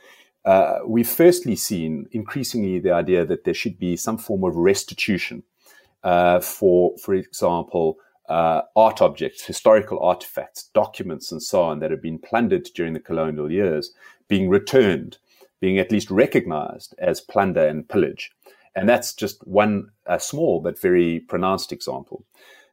uh, 0.45 0.79
we've 0.85 1.07
firstly 1.07 1.55
seen 1.55 2.07
increasingly 2.11 2.79
the 2.79 2.91
idea 2.91 3.25
that 3.25 3.43
there 3.43 3.53
should 3.53 3.79
be 3.79 3.95
some 3.95 4.17
form 4.17 4.43
of 4.43 4.55
restitution 4.55 5.43
uh, 6.03 6.39
for, 6.39 6.97
for 6.97 7.13
example, 7.13 7.97
uh, 8.29 8.61
art 8.75 9.01
objects, 9.01 9.43
historical 9.43 9.99
artifacts, 9.99 10.69
documents, 10.73 11.31
and 11.31 11.41
so 11.41 11.61
on 11.61 11.79
that 11.79 11.91
have 11.91 12.01
been 12.01 12.19
plundered 12.19 12.67
during 12.75 12.93
the 12.93 12.99
colonial 12.99 13.51
years 13.51 13.91
being 14.27 14.49
returned, 14.49 15.17
being 15.59 15.77
at 15.77 15.91
least 15.91 16.09
recognized 16.09 16.95
as 16.97 17.21
plunder 17.21 17.65
and 17.65 17.87
pillage. 17.87 18.31
And 18.75 18.89
that's 18.89 19.13
just 19.13 19.45
one 19.47 19.89
small 20.19 20.61
but 20.61 20.79
very 20.79 21.21
pronounced 21.21 21.71
example. 21.71 22.25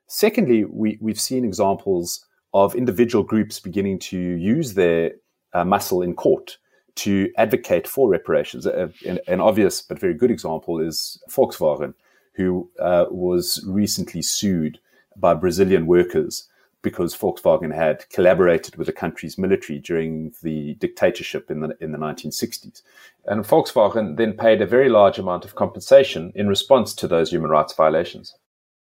Secondly, 0.07 0.65
we, 0.65 0.99
we've 1.01 1.21
seen 1.21 1.45
examples 1.45 2.25
of 2.53 2.75
individual 2.75 3.23
groups 3.23 3.61
beginning 3.61 3.99
to 3.99 4.19
use 4.19 4.75
their 4.75 5.13
uh, 5.53 5.65
muscle 5.65 6.03
in 6.03 6.15
court 6.15 6.59
to 6.97 7.31
advocate 7.37 7.87
for 7.87 8.09
reparations. 8.09 8.67
an, 8.67 9.19
an, 9.27 9.41
obvious 9.41 9.83
but 9.83 9.99
very 9.99 10.15
good 10.15 10.31
example 10.31 10.81
is 10.81 11.23
Volkswagen, 11.29 11.95
who 12.35 12.71
uh, 12.79 13.07
was 13.11 13.65
recently 13.67 14.23
sued 14.23 14.79
by 15.17 15.35
Brazilian 15.35 15.87
workers 15.87 16.49
because 16.83 17.15
Volkswagen 17.15 17.75
had 17.75 18.09
collaborated 18.09 18.77
with 18.77 18.87
the 18.87 18.93
country's 18.93 19.37
military 19.37 19.79
during 19.79 20.33
the 20.43 20.75
dictatorship 20.75 21.51
in 21.51 21.61
the 21.61 21.77
in 21.81 21.93
the 21.93 21.99
1960s. 21.99 22.83
And 23.27 23.45
Volkswagen 23.45 24.17
then 24.17 24.33
paid 24.33 24.63
a 24.63 24.67
very 24.67 24.89
large 24.89 25.19
amount 25.19 25.45
of 25.45 25.55
compensation 25.55 26.33
in 26.35 26.49
response 26.49 26.95
to 26.95 27.07
those 27.07 27.31
human 27.31 27.51
rights 27.51 27.75
violations. 27.75 28.35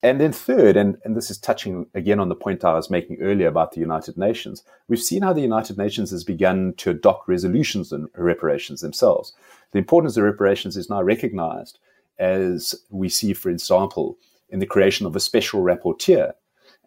And 0.05 0.21
then 0.21 0.33
third, 0.33 0.77
and, 0.77 0.99
and 1.03 1.17
this 1.17 1.31
is 1.31 1.39
touching 1.39 1.87
again 1.95 2.19
on 2.19 2.29
the 2.29 2.35
point 2.35 2.63
I 2.63 2.75
was 2.75 2.91
making 2.91 3.17
earlier 3.21 3.47
about 3.47 3.71
the 3.71 3.79
United 3.79 4.19
Nations, 4.19 4.63
we've 4.87 5.01
seen 5.01 5.23
how 5.23 5.33
the 5.33 5.41
United 5.41 5.79
Nations 5.79 6.11
has 6.11 6.23
begun 6.23 6.75
to 6.77 6.91
adopt 6.91 7.27
resolutions 7.27 7.91
on 7.91 8.07
reparations 8.15 8.81
themselves. 8.81 9.33
The 9.71 9.79
importance 9.79 10.15
of 10.15 10.23
reparations 10.23 10.77
is 10.77 10.91
now 10.91 11.01
recognized 11.01 11.79
as 12.19 12.75
we 12.91 13.09
see, 13.09 13.33
for 13.33 13.49
example, 13.49 14.15
in 14.47 14.59
the 14.59 14.67
creation 14.67 15.07
of 15.07 15.15
a 15.15 15.19
special 15.19 15.63
rapporteur. 15.63 16.33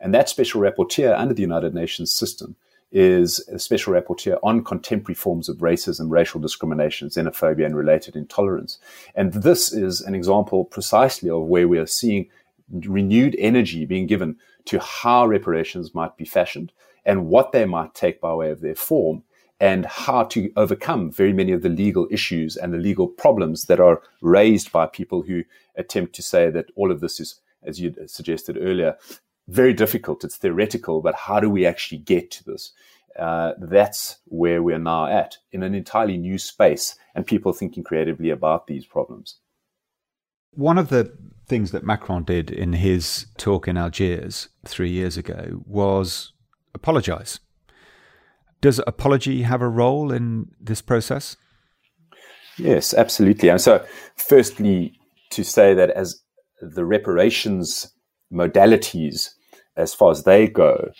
And 0.00 0.14
that 0.14 0.28
special 0.28 0.60
rapporteur 0.60 1.18
under 1.18 1.34
the 1.34 1.42
United 1.42 1.74
Nations 1.74 2.12
system 2.14 2.54
is 2.92 3.40
a 3.48 3.58
special 3.58 3.94
rapporteur 3.94 4.38
on 4.44 4.62
contemporary 4.62 5.16
forms 5.16 5.48
of 5.48 5.56
racism, 5.56 6.08
racial 6.08 6.40
discrimination, 6.40 7.08
xenophobia, 7.08 7.66
and 7.66 7.76
related 7.76 8.14
intolerance. 8.14 8.78
And 9.16 9.32
this 9.32 9.72
is 9.72 10.02
an 10.02 10.14
example 10.14 10.64
precisely 10.64 11.28
of 11.28 11.42
where 11.42 11.66
we 11.66 11.78
are 11.78 11.86
seeing 11.86 12.28
renewed 12.70 13.34
energy 13.38 13.84
being 13.84 14.06
given 14.06 14.36
to 14.66 14.78
how 14.80 15.26
reparations 15.26 15.94
might 15.94 16.16
be 16.16 16.24
fashioned 16.24 16.72
and 17.04 17.26
what 17.26 17.52
they 17.52 17.64
might 17.64 17.94
take 17.94 18.20
by 18.20 18.34
way 18.34 18.50
of 18.50 18.60
their 18.60 18.74
form 18.74 19.22
and 19.60 19.86
how 19.86 20.22
to 20.22 20.52
overcome 20.56 21.10
very 21.10 21.32
many 21.32 21.52
of 21.52 21.62
the 21.62 21.68
legal 21.68 22.06
issues 22.10 22.56
and 22.56 22.72
the 22.72 22.78
legal 22.78 23.08
problems 23.08 23.64
that 23.64 23.80
are 23.80 24.02
raised 24.20 24.70
by 24.70 24.86
people 24.86 25.22
who 25.22 25.42
attempt 25.76 26.14
to 26.14 26.22
say 26.22 26.50
that 26.50 26.66
all 26.76 26.92
of 26.92 27.00
this 27.00 27.18
is, 27.18 27.40
as 27.62 27.80
you 27.80 27.94
suggested 28.06 28.56
earlier, 28.60 28.96
very 29.48 29.72
difficult. 29.72 30.22
It's 30.22 30.36
theoretical, 30.36 31.00
but 31.00 31.14
how 31.14 31.40
do 31.40 31.50
we 31.50 31.66
actually 31.66 31.98
get 31.98 32.30
to 32.32 32.44
this? 32.44 32.72
Uh, 33.18 33.54
that's 33.58 34.18
where 34.26 34.62
we're 34.62 34.78
now 34.78 35.06
at 35.06 35.38
in 35.50 35.64
an 35.64 35.74
entirely 35.74 36.16
new 36.16 36.38
space 36.38 36.94
and 37.14 37.26
people 37.26 37.52
thinking 37.52 37.82
creatively 37.82 38.30
about 38.30 38.68
these 38.68 38.86
problems. 38.86 39.38
One 40.52 40.78
of 40.78 40.88
the 40.88 41.12
things 41.46 41.70
that 41.70 41.84
Macron 41.84 42.24
did 42.24 42.50
in 42.50 42.74
his 42.74 43.26
talk 43.36 43.68
in 43.68 43.76
Algiers 43.76 44.48
three 44.66 44.90
years 44.90 45.16
ago 45.16 45.62
was 45.66 46.32
apologize. 46.74 47.40
Does 48.60 48.80
apology 48.86 49.42
have 49.42 49.62
a 49.62 49.68
role 49.68 50.12
in 50.12 50.50
this 50.60 50.82
process? 50.82 51.36
Yes, 52.58 52.92
absolutely. 52.92 53.48
And 53.48 53.60
so, 53.60 53.84
firstly, 54.16 54.98
to 55.30 55.44
say 55.44 55.74
that 55.74 55.90
as 55.90 56.22
the 56.60 56.84
reparations 56.84 57.92
modalities, 58.32 59.30
as 59.76 59.94
far 59.94 60.10
as 60.10 60.24
they 60.24 60.48
go, 60.48 60.90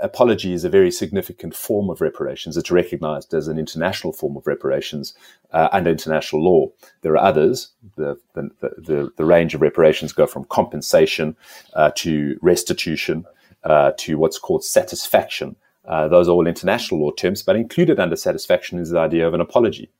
apology 0.00 0.52
is 0.52 0.64
a 0.64 0.68
very 0.68 0.90
significant 0.90 1.54
form 1.54 1.90
of 1.90 2.00
reparations. 2.00 2.56
It's 2.56 2.70
recognized 2.70 3.34
as 3.34 3.48
an 3.48 3.58
international 3.58 4.12
form 4.12 4.36
of 4.36 4.46
reparations 4.46 5.14
uh, 5.52 5.68
under 5.72 5.90
international 5.90 6.42
law. 6.42 6.68
There 7.02 7.12
are 7.12 7.24
others. 7.24 7.70
The, 7.96 8.18
the, 8.34 8.50
the, 8.60 9.12
the 9.16 9.24
range 9.24 9.54
of 9.54 9.62
reparations 9.62 10.12
go 10.12 10.26
from 10.26 10.44
compensation 10.44 11.36
uh, 11.74 11.90
to 11.96 12.38
restitution 12.42 13.24
uh, 13.64 13.92
to 13.98 14.18
what's 14.18 14.38
called 14.38 14.64
satisfaction. 14.64 15.56
Uh, 15.86 16.08
those 16.08 16.28
are 16.28 16.32
all 16.32 16.46
international 16.46 17.00
law 17.00 17.12
terms, 17.12 17.42
but 17.42 17.56
included 17.56 18.00
under 18.00 18.16
satisfaction 18.16 18.78
is 18.78 18.90
the 18.90 18.98
idea 18.98 19.26
of 19.26 19.34
an 19.34 19.40
apology. 19.40 19.90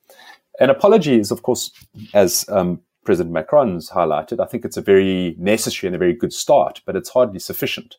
An 0.58 0.70
apology 0.70 1.18
is, 1.18 1.30
of 1.30 1.42
course, 1.42 1.70
as 2.14 2.44
um, 2.48 2.80
President 3.04 3.32
Macron's 3.32 3.90
highlighted, 3.90 4.40
I 4.40 4.46
think 4.46 4.64
it's 4.64 4.76
a 4.76 4.82
very 4.82 5.36
necessary 5.38 5.88
and 5.88 5.94
a 5.94 5.98
very 5.98 6.14
good 6.14 6.32
start, 6.32 6.80
but 6.84 6.96
it's 6.96 7.10
hardly 7.10 7.38
sufficient. 7.38 7.96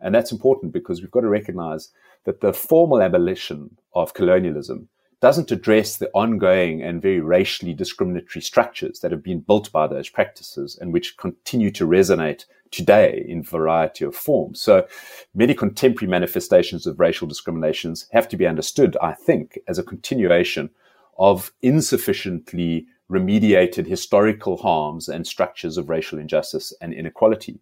And 0.00 0.14
that's 0.14 0.32
important 0.32 0.72
because 0.72 1.00
we've 1.00 1.10
got 1.10 1.20
to 1.22 1.28
recognize 1.28 1.90
that 2.24 2.40
the 2.40 2.52
formal 2.52 3.02
abolition 3.02 3.76
of 3.94 4.14
colonialism 4.14 4.88
doesn't 5.20 5.50
address 5.50 5.96
the 5.96 6.10
ongoing 6.14 6.82
and 6.82 7.02
very 7.02 7.20
racially 7.20 7.74
discriminatory 7.74 8.40
structures 8.40 9.00
that 9.00 9.10
have 9.10 9.22
been 9.22 9.40
built 9.40 9.70
by 9.72 9.86
those 9.86 10.08
practices 10.08 10.78
and 10.80 10.92
which 10.92 11.16
continue 11.16 11.72
to 11.72 11.86
resonate 11.86 12.44
today 12.70 13.24
in 13.26 13.42
variety 13.42 14.04
of 14.04 14.14
forms. 14.14 14.60
So 14.60 14.86
many 15.34 15.54
contemporary 15.54 16.10
manifestations 16.10 16.86
of 16.86 17.00
racial 17.00 17.26
discriminations 17.26 18.06
have 18.12 18.28
to 18.28 18.36
be 18.36 18.46
understood, 18.46 18.96
I 19.02 19.12
think, 19.12 19.58
as 19.66 19.78
a 19.78 19.82
continuation 19.82 20.70
of 21.18 21.52
insufficiently 21.62 22.86
remediated 23.10 23.86
historical 23.86 24.58
harms 24.58 25.08
and 25.08 25.26
structures 25.26 25.78
of 25.78 25.88
racial 25.88 26.18
injustice 26.18 26.72
and 26.80 26.92
inequality 26.92 27.58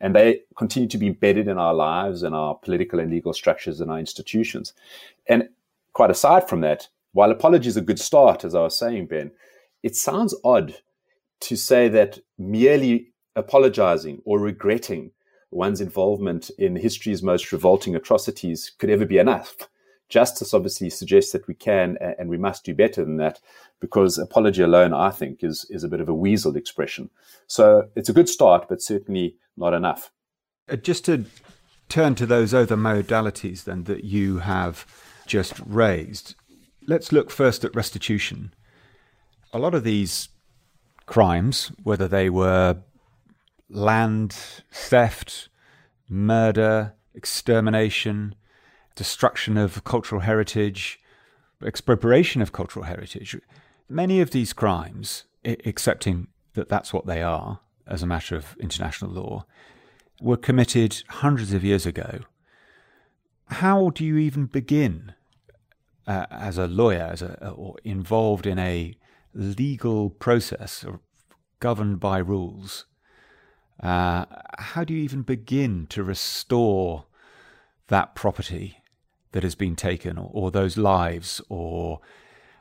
and 0.00 0.14
they 0.14 0.42
continue 0.56 0.88
to 0.88 0.98
be 0.98 1.08
embedded 1.08 1.48
in 1.48 1.58
our 1.58 1.74
lives 1.74 2.22
and 2.22 2.34
our 2.34 2.54
political 2.54 3.00
and 3.00 3.10
legal 3.10 3.32
structures 3.32 3.80
and 3.80 3.90
our 3.90 3.98
institutions. 3.98 4.72
And 5.26 5.48
quite 5.92 6.10
aside 6.10 6.48
from 6.48 6.60
that, 6.62 6.88
while 7.12 7.30
apology 7.30 7.68
is 7.68 7.76
a 7.76 7.82
good 7.82 7.98
start, 7.98 8.44
as 8.44 8.54
I 8.54 8.60
was 8.60 8.78
saying, 8.78 9.06
Ben, 9.06 9.32
it 9.82 9.96
sounds 9.96 10.34
odd 10.44 10.76
to 11.40 11.56
say 11.56 11.88
that 11.88 12.18
merely 12.38 13.12
apologizing 13.36 14.20
or 14.24 14.38
regretting 14.38 15.12
one's 15.50 15.80
involvement 15.80 16.50
in 16.58 16.76
history's 16.76 17.22
most 17.22 17.52
revolting 17.52 17.94
atrocities 17.94 18.72
could 18.78 18.90
ever 18.90 19.06
be 19.06 19.18
enough. 19.18 19.56
Justice 20.08 20.54
obviously 20.54 20.90
suggests 20.90 21.32
that 21.32 21.46
we 21.46 21.54
can 21.54 21.98
and 22.18 22.28
we 22.28 22.38
must 22.38 22.64
do 22.64 22.74
better 22.74 23.04
than 23.04 23.16
that 23.18 23.40
because 23.80 24.18
apology 24.18 24.62
alone, 24.62 24.92
I 24.92 25.10
think, 25.10 25.42
is, 25.42 25.66
is 25.70 25.84
a 25.84 25.88
bit 25.88 26.00
of 26.00 26.08
a 26.08 26.14
weasel 26.14 26.56
expression. 26.56 27.10
So 27.46 27.88
it's 27.94 28.08
a 28.08 28.12
good 28.12 28.28
start, 28.28 28.68
but 28.68 28.82
certainly 28.82 29.36
not 29.56 29.74
enough. 29.74 30.10
Uh, 30.68 30.76
just 30.76 31.04
to 31.06 31.24
turn 31.88 32.14
to 32.16 32.26
those 32.26 32.52
other 32.52 32.76
modalities 32.76 33.64
then 33.64 33.84
that 33.84 34.04
you 34.04 34.38
have 34.38 34.86
just 35.26 35.60
raised, 35.64 36.34
let's 36.86 37.12
look 37.12 37.30
first 37.30 37.64
at 37.64 37.74
restitution. 37.74 38.52
A 39.52 39.58
lot 39.58 39.74
of 39.74 39.84
these 39.84 40.28
crimes, 41.06 41.72
whether 41.82 42.06
they 42.06 42.28
were 42.28 42.78
land 43.70 44.32
theft, 44.72 45.48
murder, 46.08 46.94
extermination, 47.14 48.34
destruction 48.94 49.56
of 49.56 49.84
cultural 49.84 50.22
heritage, 50.22 51.00
expropriation 51.64 52.42
of 52.42 52.52
cultural 52.52 52.84
heritage. 52.84 53.36
Many 53.88 54.20
of 54.20 54.32
these 54.32 54.52
crimes, 54.52 55.24
accepting 55.44 56.28
that 56.52 56.68
that's 56.68 56.92
what 56.92 57.06
they 57.06 57.22
are 57.22 57.60
as 57.86 58.02
a 58.02 58.06
matter 58.06 58.36
of 58.36 58.54
international 58.60 59.10
law, 59.10 59.46
were 60.20 60.36
committed 60.36 61.02
hundreds 61.08 61.54
of 61.54 61.64
years 61.64 61.86
ago. 61.86 62.20
How 63.46 63.88
do 63.88 64.04
you 64.04 64.18
even 64.18 64.44
begin 64.44 65.14
uh, 66.06 66.26
as 66.30 66.58
a 66.58 66.66
lawyer, 66.66 67.08
as 67.10 67.22
a, 67.22 67.48
or 67.50 67.76
involved 67.82 68.46
in 68.46 68.58
a 68.58 68.94
legal 69.32 70.10
process 70.10 70.84
governed 71.60 71.98
by 71.98 72.18
rules? 72.18 72.84
Uh, 73.82 74.26
how 74.58 74.84
do 74.84 74.92
you 74.92 75.00
even 75.00 75.22
begin 75.22 75.86
to 75.86 76.02
restore 76.02 77.06
that 77.86 78.14
property 78.14 78.82
that 79.32 79.44
has 79.44 79.54
been 79.54 79.76
taken, 79.76 80.18
or, 80.18 80.30
or 80.34 80.50
those 80.50 80.76
lives, 80.76 81.40
or 81.48 82.00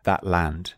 that 0.04 0.26
land? 0.26 0.76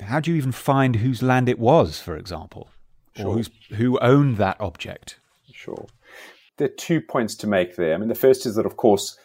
How 0.00 0.20
do 0.20 0.30
you 0.30 0.36
even 0.36 0.52
find 0.52 0.96
whose 0.96 1.22
land 1.22 1.48
it 1.48 1.58
was, 1.58 2.00
for 2.00 2.16
example, 2.16 2.68
sure. 3.16 3.26
or 3.26 3.34
who's, 3.34 3.50
who 3.70 3.98
owned 4.00 4.36
that 4.36 4.60
object? 4.60 5.18
Sure. 5.52 5.86
There 6.58 6.66
are 6.66 6.76
two 6.76 7.00
points 7.00 7.34
to 7.36 7.46
make 7.46 7.76
there. 7.76 7.94
I 7.94 7.96
mean, 7.98 8.08
the 8.08 8.14
first 8.14 8.46
is 8.46 8.54
that, 8.56 8.66
of 8.66 8.76
course, 8.76 9.18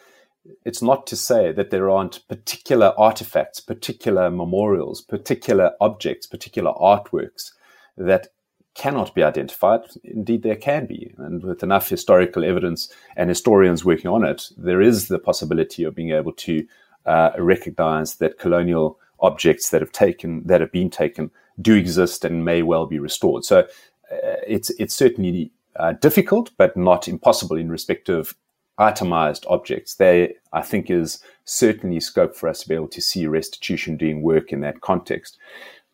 it's 0.64 0.82
not 0.82 1.06
to 1.06 1.16
say 1.16 1.52
that 1.52 1.70
there 1.70 1.88
aren't 1.88 2.26
particular 2.28 2.92
artifacts, 2.98 3.60
particular 3.60 4.30
memorials, 4.30 5.00
particular 5.00 5.72
objects, 5.80 6.26
particular 6.26 6.72
artworks 6.72 7.52
that 7.96 8.28
cannot 8.74 9.14
be 9.14 9.22
identified. 9.22 9.82
Indeed, 10.02 10.42
there 10.42 10.56
can 10.56 10.86
be. 10.86 11.14
And 11.18 11.42
with 11.42 11.62
enough 11.62 11.88
historical 11.88 12.44
evidence 12.44 12.92
and 13.16 13.28
historians 13.28 13.84
working 13.84 14.10
on 14.10 14.24
it, 14.24 14.48
there 14.56 14.80
is 14.80 15.08
the 15.08 15.18
possibility 15.18 15.84
of 15.84 15.94
being 15.94 16.10
able 16.10 16.32
to 16.32 16.66
uh, 17.04 17.30
recognize 17.38 18.16
that 18.16 18.38
colonial 18.38 18.98
objects 19.22 19.70
that 19.70 19.80
have 19.80 19.92
taken, 19.92 20.46
that 20.46 20.60
have 20.60 20.72
been 20.72 20.90
taken, 20.90 21.30
do 21.60 21.74
exist 21.74 22.24
and 22.24 22.44
may 22.44 22.62
well 22.62 22.86
be 22.86 22.98
restored. 22.98 23.44
So 23.44 23.60
uh, 23.60 24.36
it's, 24.46 24.70
it's 24.78 24.94
certainly 24.94 25.52
uh, 25.76 25.92
difficult, 25.92 26.50
but 26.56 26.76
not 26.76 27.08
impossible 27.08 27.56
in 27.56 27.70
respect 27.70 28.08
of 28.08 28.34
itemized 28.78 29.46
objects. 29.48 29.94
There, 29.94 30.30
I 30.52 30.62
think, 30.62 30.90
is 30.90 31.22
certainly 31.44 32.00
scope 32.00 32.34
for 32.34 32.48
us 32.48 32.62
to 32.62 32.68
be 32.68 32.74
able 32.74 32.88
to 32.88 33.00
see 33.00 33.26
restitution 33.26 33.96
doing 33.96 34.22
work 34.22 34.52
in 34.52 34.60
that 34.60 34.80
context. 34.80 35.38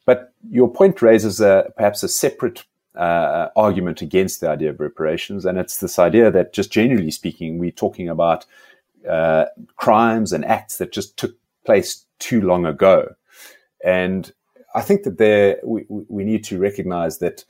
But 0.06 0.32
your 0.50 0.72
point 0.72 1.02
raises 1.02 1.40
a, 1.40 1.70
perhaps 1.76 2.02
a 2.02 2.08
separate 2.08 2.64
uh, 2.94 3.48
argument 3.56 4.00
against 4.00 4.40
the 4.40 4.48
idea 4.48 4.70
of 4.70 4.80
reparations, 4.80 5.44
and 5.44 5.58
it's 5.58 5.78
this 5.78 5.98
idea 5.98 6.30
that, 6.30 6.52
just 6.52 6.72
generally 6.72 7.10
speaking, 7.10 7.58
we're 7.58 7.70
talking 7.70 8.08
about 8.08 8.46
uh, 9.08 9.46
crimes 9.76 10.32
and 10.32 10.44
acts 10.44 10.78
that 10.78 10.92
just 10.92 11.16
took 11.16 11.36
place 11.64 12.06
too 12.18 12.40
long 12.40 12.64
ago. 12.66 13.14
And 13.84 14.30
I 14.74 14.82
think 14.82 15.02
that 15.04 15.18
there 15.18 15.58
we, 15.64 15.84
we 15.88 16.24
need 16.24 16.44
to 16.44 16.58
recognize 16.58 17.18
that 17.18 17.44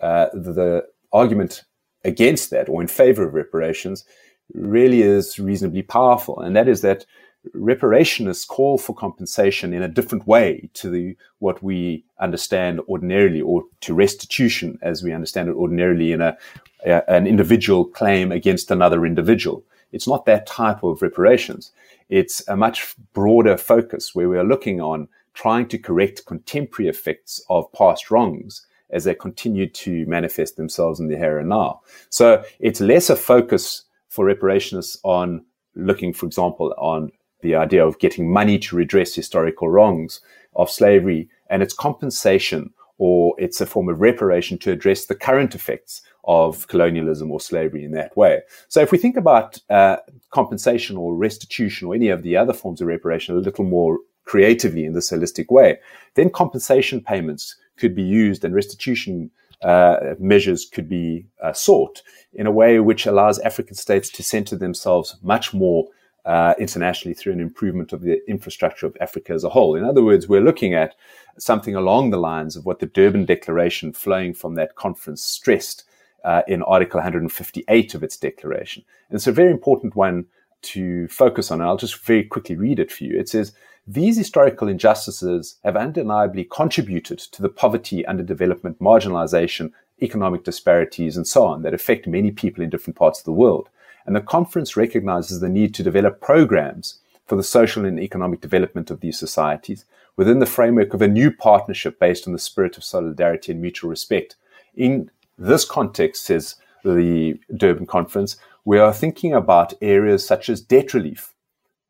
uh, 0.00 0.26
the, 0.32 0.86
argument 1.14 1.62
against 2.04 2.50
that 2.50 2.68
or 2.68 2.82
in 2.82 2.88
favor 2.88 3.26
of 3.26 3.34
reparations 3.34 4.04
really 4.52 5.00
is 5.00 5.38
reasonably 5.38 5.80
powerful. 5.80 6.40
And 6.40 6.54
that 6.56 6.68
is 6.68 6.82
that 6.82 7.06
reparationists 7.54 8.46
call 8.48 8.78
for 8.78 8.94
compensation 8.94 9.72
in 9.72 9.82
a 9.82 9.88
different 9.88 10.26
way 10.26 10.68
to 10.74 10.90
the, 10.90 11.16
what 11.38 11.62
we 11.62 12.04
understand 12.18 12.80
ordinarily 12.88 13.40
or 13.40 13.62
to 13.80 13.94
restitution 13.94 14.78
as 14.82 15.02
we 15.02 15.12
understand 15.12 15.48
it 15.48 15.54
ordinarily 15.54 16.12
in 16.12 16.20
a, 16.20 16.36
a, 16.84 17.08
an 17.08 17.26
individual 17.26 17.84
claim 17.84 18.32
against 18.32 18.70
another 18.70 19.06
individual. 19.06 19.62
It's 19.92 20.08
not 20.08 20.26
that 20.26 20.46
type 20.46 20.82
of 20.82 21.00
reparations. 21.00 21.70
It's 22.08 22.46
a 22.48 22.56
much 22.56 22.94
broader 23.12 23.56
focus 23.56 24.14
where 24.14 24.28
we 24.28 24.36
are 24.36 24.44
looking 24.44 24.80
on 24.80 25.08
trying 25.34 25.68
to 25.68 25.78
correct 25.78 26.26
contemporary 26.26 26.88
effects 26.88 27.44
of 27.50 27.70
past 27.72 28.10
wrongs 28.10 28.66
as 28.90 29.04
they 29.04 29.14
continue 29.14 29.68
to 29.68 30.06
manifest 30.06 30.56
themselves 30.56 31.00
in 31.00 31.08
the 31.08 31.16
here 31.16 31.38
and 31.38 31.48
now. 31.48 31.80
So 32.10 32.44
it's 32.60 32.80
less 32.80 33.10
a 33.10 33.16
focus 33.16 33.82
for 34.08 34.26
reparationists 34.26 34.96
on 35.02 35.44
looking, 35.74 36.12
for 36.12 36.26
example, 36.26 36.72
on 36.78 37.10
the 37.42 37.56
idea 37.56 37.84
of 37.84 37.98
getting 37.98 38.32
money 38.32 38.58
to 38.58 38.76
redress 38.76 39.14
historical 39.14 39.68
wrongs 39.68 40.20
of 40.54 40.70
slavery 40.70 41.28
and 41.50 41.62
its 41.62 41.74
compensation 41.74 42.72
or 42.98 43.34
it's 43.38 43.60
a 43.60 43.66
form 43.66 43.88
of 43.88 44.00
reparation 44.00 44.56
to 44.58 44.70
address 44.70 45.06
the 45.06 45.14
current 45.14 45.54
effects 45.54 46.02
of 46.24 46.66
colonialism 46.68 47.30
or 47.30 47.40
slavery 47.40 47.84
in 47.84 47.90
that 47.90 48.16
way. 48.16 48.40
So 48.68 48.80
if 48.80 48.92
we 48.92 48.98
think 48.98 49.16
about 49.16 49.58
uh, 49.68 49.96
compensation 50.30 50.96
or 50.96 51.14
restitution 51.14 51.88
or 51.88 51.94
any 51.94 52.08
of 52.08 52.22
the 52.22 52.36
other 52.36 52.52
forms 52.52 52.80
of 52.80 52.86
reparation 52.86 53.36
a 53.36 53.40
little 53.40 53.64
more 53.64 53.98
creatively 54.24 54.84
in 54.84 54.94
this 54.94 55.10
holistic 55.10 55.50
way, 55.50 55.78
then 56.14 56.30
compensation 56.30 57.00
payments 57.00 57.56
could 57.76 57.94
be 57.94 58.02
used 58.02 58.44
and 58.44 58.54
restitution 58.54 59.30
uh, 59.62 60.14
measures 60.18 60.66
could 60.66 60.88
be 60.88 61.24
uh, 61.42 61.52
sought 61.52 62.02
in 62.34 62.46
a 62.46 62.50
way 62.50 62.80
which 62.80 63.06
allows 63.06 63.38
African 63.40 63.74
states 63.74 64.10
to 64.10 64.22
center 64.22 64.56
themselves 64.56 65.16
much 65.22 65.54
more 65.54 65.88
uh, 66.24 66.54
internationally 66.58 67.14
through 67.14 67.32
an 67.32 67.40
improvement 67.40 67.92
of 67.92 68.02
the 68.02 68.18
infrastructure 68.28 68.86
of 68.86 68.96
Africa 69.00 69.32
as 69.32 69.44
a 69.44 69.48
whole. 69.48 69.74
In 69.74 69.84
other 69.84 70.02
words, 70.02 70.28
we're 70.28 70.40
looking 70.40 70.74
at 70.74 70.94
something 71.38 71.74
along 71.74 72.10
the 72.10 72.18
lines 72.18 72.56
of 72.56 72.64
what 72.64 72.78
the 72.78 72.86
Durban 72.86 73.26
Declaration, 73.26 73.92
flowing 73.92 74.32
from 74.32 74.54
that 74.54 74.74
conference, 74.74 75.22
stressed 75.22 75.84
uh, 76.24 76.42
in 76.48 76.62
Article 76.62 76.98
158 76.98 77.94
of 77.94 78.02
its 78.02 78.16
declaration. 78.16 78.84
And 79.08 79.16
it's 79.16 79.26
a 79.26 79.32
very 79.32 79.50
important 79.50 79.96
one 79.96 80.26
to 80.62 81.06
focus 81.08 81.50
on. 81.50 81.60
And 81.60 81.68
I'll 81.68 81.76
just 81.76 82.02
very 82.04 82.24
quickly 82.24 82.56
read 82.56 82.78
it 82.78 82.90
for 82.90 83.04
you. 83.04 83.18
It 83.18 83.28
says, 83.28 83.52
these 83.86 84.16
historical 84.16 84.68
injustices 84.68 85.56
have 85.62 85.76
undeniably 85.76 86.44
contributed 86.44 87.18
to 87.18 87.42
the 87.42 87.50
poverty, 87.50 88.02
underdevelopment, 88.08 88.78
marginalization, 88.78 89.72
economic 90.00 90.42
disparities, 90.42 91.16
and 91.16 91.26
so 91.26 91.44
on 91.44 91.62
that 91.62 91.74
affect 91.74 92.06
many 92.06 92.30
people 92.30 92.64
in 92.64 92.70
different 92.70 92.96
parts 92.96 93.18
of 93.18 93.24
the 93.24 93.32
world. 93.32 93.68
And 94.06 94.16
the 94.16 94.20
conference 94.20 94.76
recognizes 94.76 95.40
the 95.40 95.48
need 95.48 95.74
to 95.74 95.82
develop 95.82 96.20
programs 96.20 97.00
for 97.26 97.36
the 97.36 97.42
social 97.42 97.84
and 97.84 98.00
economic 98.00 98.40
development 98.40 98.90
of 98.90 99.00
these 99.00 99.18
societies 99.18 99.84
within 100.16 100.38
the 100.38 100.46
framework 100.46 100.94
of 100.94 101.02
a 101.02 101.08
new 101.08 101.30
partnership 101.30 101.98
based 101.98 102.26
on 102.26 102.32
the 102.32 102.38
spirit 102.38 102.76
of 102.76 102.84
solidarity 102.84 103.52
and 103.52 103.60
mutual 103.60 103.90
respect. 103.90 104.36
In 104.74 105.10
this 105.38 105.64
context, 105.64 106.24
says 106.24 106.56
the 106.84 107.38
Durban 107.54 107.86
Conference, 107.86 108.36
we 108.64 108.78
are 108.78 108.92
thinking 108.92 109.32
about 109.32 109.74
areas 109.82 110.24
such 110.24 110.48
as 110.48 110.60
debt 110.60 110.94
relief, 110.94 111.34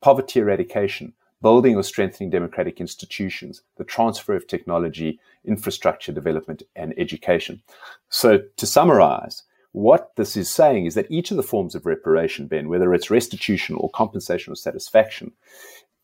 poverty 0.00 0.40
eradication, 0.40 1.12
building 1.44 1.76
or 1.76 1.82
strengthening 1.82 2.30
democratic 2.30 2.80
institutions, 2.80 3.60
the 3.76 3.84
transfer 3.84 4.34
of 4.34 4.46
technology, 4.46 5.20
infrastructure 5.44 6.10
development, 6.10 6.62
and 6.74 6.94
education. 6.96 7.60
So, 8.08 8.38
to 8.56 8.66
summarize, 8.66 9.42
what 9.72 10.16
this 10.16 10.38
is 10.38 10.48
saying 10.48 10.86
is 10.86 10.94
that 10.94 11.10
each 11.10 11.30
of 11.30 11.36
the 11.36 11.42
forms 11.42 11.74
of 11.74 11.84
reparation, 11.84 12.46
Ben, 12.46 12.70
whether 12.70 12.94
it's 12.94 13.10
restitution 13.10 13.76
or 13.76 13.90
compensation 13.90 14.54
or 14.54 14.56
satisfaction, 14.56 15.32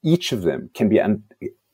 each 0.03 0.31
of 0.31 0.43
them 0.43 0.69
can 0.75 0.91
be, 0.91 1.01
un- 1.01 1.25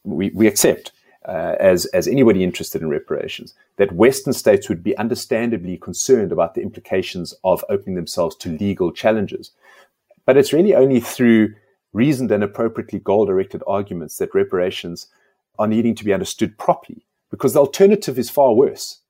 we, 0.05 0.31
we 0.31 0.47
accept 0.47 0.93
uh, 1.27 1.57
as, 1.59 1.87
as 1.87 2.07
anybody 2.07 2.45
interested 2.45 2.83
in 2.83 2.89
reparations, 2.89 3.53
that 3.79 3.91
Western 3.91 4.33
states 4.33 4.69
would 4.69 4.85
be 4.85 4.97
understandably 4.97 5.77
concerned 5.77 6.31
about 6.31 6.55
the 6.55 6.63
implications 6.63 7.35
of 7.43 7.65
opening 7.69 7.97
themselves 7.97 8.37
to 8.37 8.57
legal 8.59 8.93
challenges. 8.93 9.51
But 10.25 10.37
it's 10.37 10.53
really 10.53 10.75
only 10.77 11.01
through 11.01 11.55
reasoned 11.93 12.31
and 12.31 12.43
appropriately 12.43 12.99
goal 12.99 13.27
directed 13.27 13.63
arguments 13.67 14.17
that 14.19 14.35
reparations 14.35 15.09
are 15.59 15.67
needing 15.67 15.95
to 15.95 16.05
be 16.05 16.13
understood 16.13 16.59
properly, 16.59 17.07
because 17.31 17.55
the 17.55 17.61
alternative 17.61 18.19
is 18.19 18.31
far 18.31 18.55
worse 18.55 19.01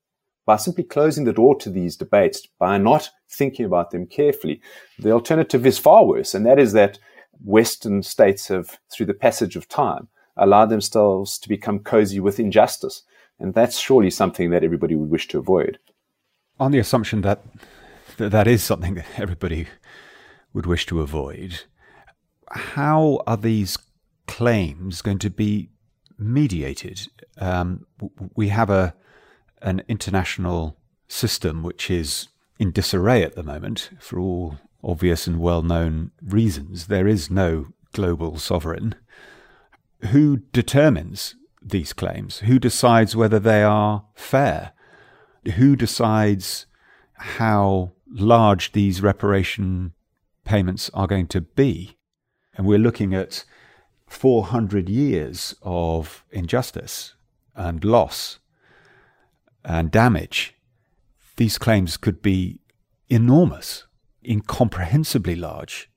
by 0.47 0.57
simply 0.57 0.85
closing 0.85 1.25
the 1.25 1.33
door 1.33 1.57
to 1.57 1.69
these 1.69 1.97
debates, 1.97 2.47
by 2.59 2.79
not 2.79 3.11
thinking 3.29 3.67
about 3.67 3.91
them 3.91 4.07
carefully, 4.07 4.61
the 4.99 5.11
alternative 5.11 5.67
is 5.67 5.77
far 5.77 6.05
worse. 6.05 6.35
And 6.35 6.47
that 6.47 6.59
is 6.59 6.73
that 6.73 7.01
Western 7.45 8.03
states 8.03 8.49
have, 8.49 8.79
through 8.91 9.07
the 9.07 9.15
passage 9.15 9.57
of 9.57 9.69
time, 9.69 10.09
allowed 10.37 10.67
themselves 10.67 11.39
to 11.39 11.49
become 11.49 11.81
cozy 11.81 12.21
with 12.21 12.39
injustice. 12.39 13.03
And 13.41 13.55
that's 13.55 13.79
surely 13.79 14.11
something 14.11 14.51
that 14.51 14.62
everybody 14.62 14.95
would 14.95 15.11
wish 15.11 15.27
to 15.29 15.39
avoid. 15.39 15.79
On 16.61 16.71
the 16.71 16.79
assumption 16.79 17.23
that 17.23 17.43
that 18.17 18.47
is 18.47 18.62
something 18.62 18.95
that 18.95 19.07
everybody 19.17 19.67
would 20.55 20.65
wish 20.65 20.87
to 20.87 21.03
avoid, 21.03 21.65
how 22.51 23.23
are 23.27 23.37
these 23.37 23.79
claims 24.27 25.03
going 25.03 25.19
to 25.19 25.31
be 25.31 25.71
mediated? 26.19 27.09
Um, 27.39 27.87
we 28.35 28.49
have 28.49 28.71
a 28.71 28.95
an 29.63 29.83
international 29.89 30.77
system 31.09 31.63
which 31.63 31.91
is 31.91 32.29
in 32.59 32.71
disarray 32.71 33.23
at 33.23 33.35
the 33.35 33.43
moment 33.43 33.91
for 33.99 34.19
all 34.19 34.59
obvious 34.83 35.27
and 35.27 35.41
well 35.41 35.63
known 35.63 36.11
reasons. 36.23 36.87
There 36.87 37.09
is 37.09 37.31
no 37.31 37.69
global 37.93 38.39
sovereign. 38.39 38.95
Who 40.11 40.39
determines 40.53 41.35
these 41.63 41.93
claims? 41.93 42.39
Who 42.41 42.59
decides 42.59 43.17
whether 43.17 43.39
they 43.39 43.63
are 43.63 44.05
fair? 44.15 44.73
Who 45.57 45.75
decides 45.75 46.67
how 47.15 47.93
large 48.09 48.73
these 48.73 49.03
reparation 49.03 49.93
payments 50.45 50.91
are 50.95 51.07
going 51.07 51.27
to 51.29 51.41
be? 51.41 51.96
And 52.57 52.66
we're 52.66 52.79
looking 52.79 53.14
at 53.14 53.45
400 54.07 54.88
years 54.88 55.55
of 55.62 56.25
injustice 56.31 57.14
and 57.55 57.85
loss 57.85 58.38
and 59.64 59.90
damage, 59.90 60.55
these 61.37 61.59
claims 61.59 61.97
could 61.97 62.23
be 62.23 62.61
enormous, 63.09 63.85
incomprehensibly 64.23 65.35
large. 65.35 65.90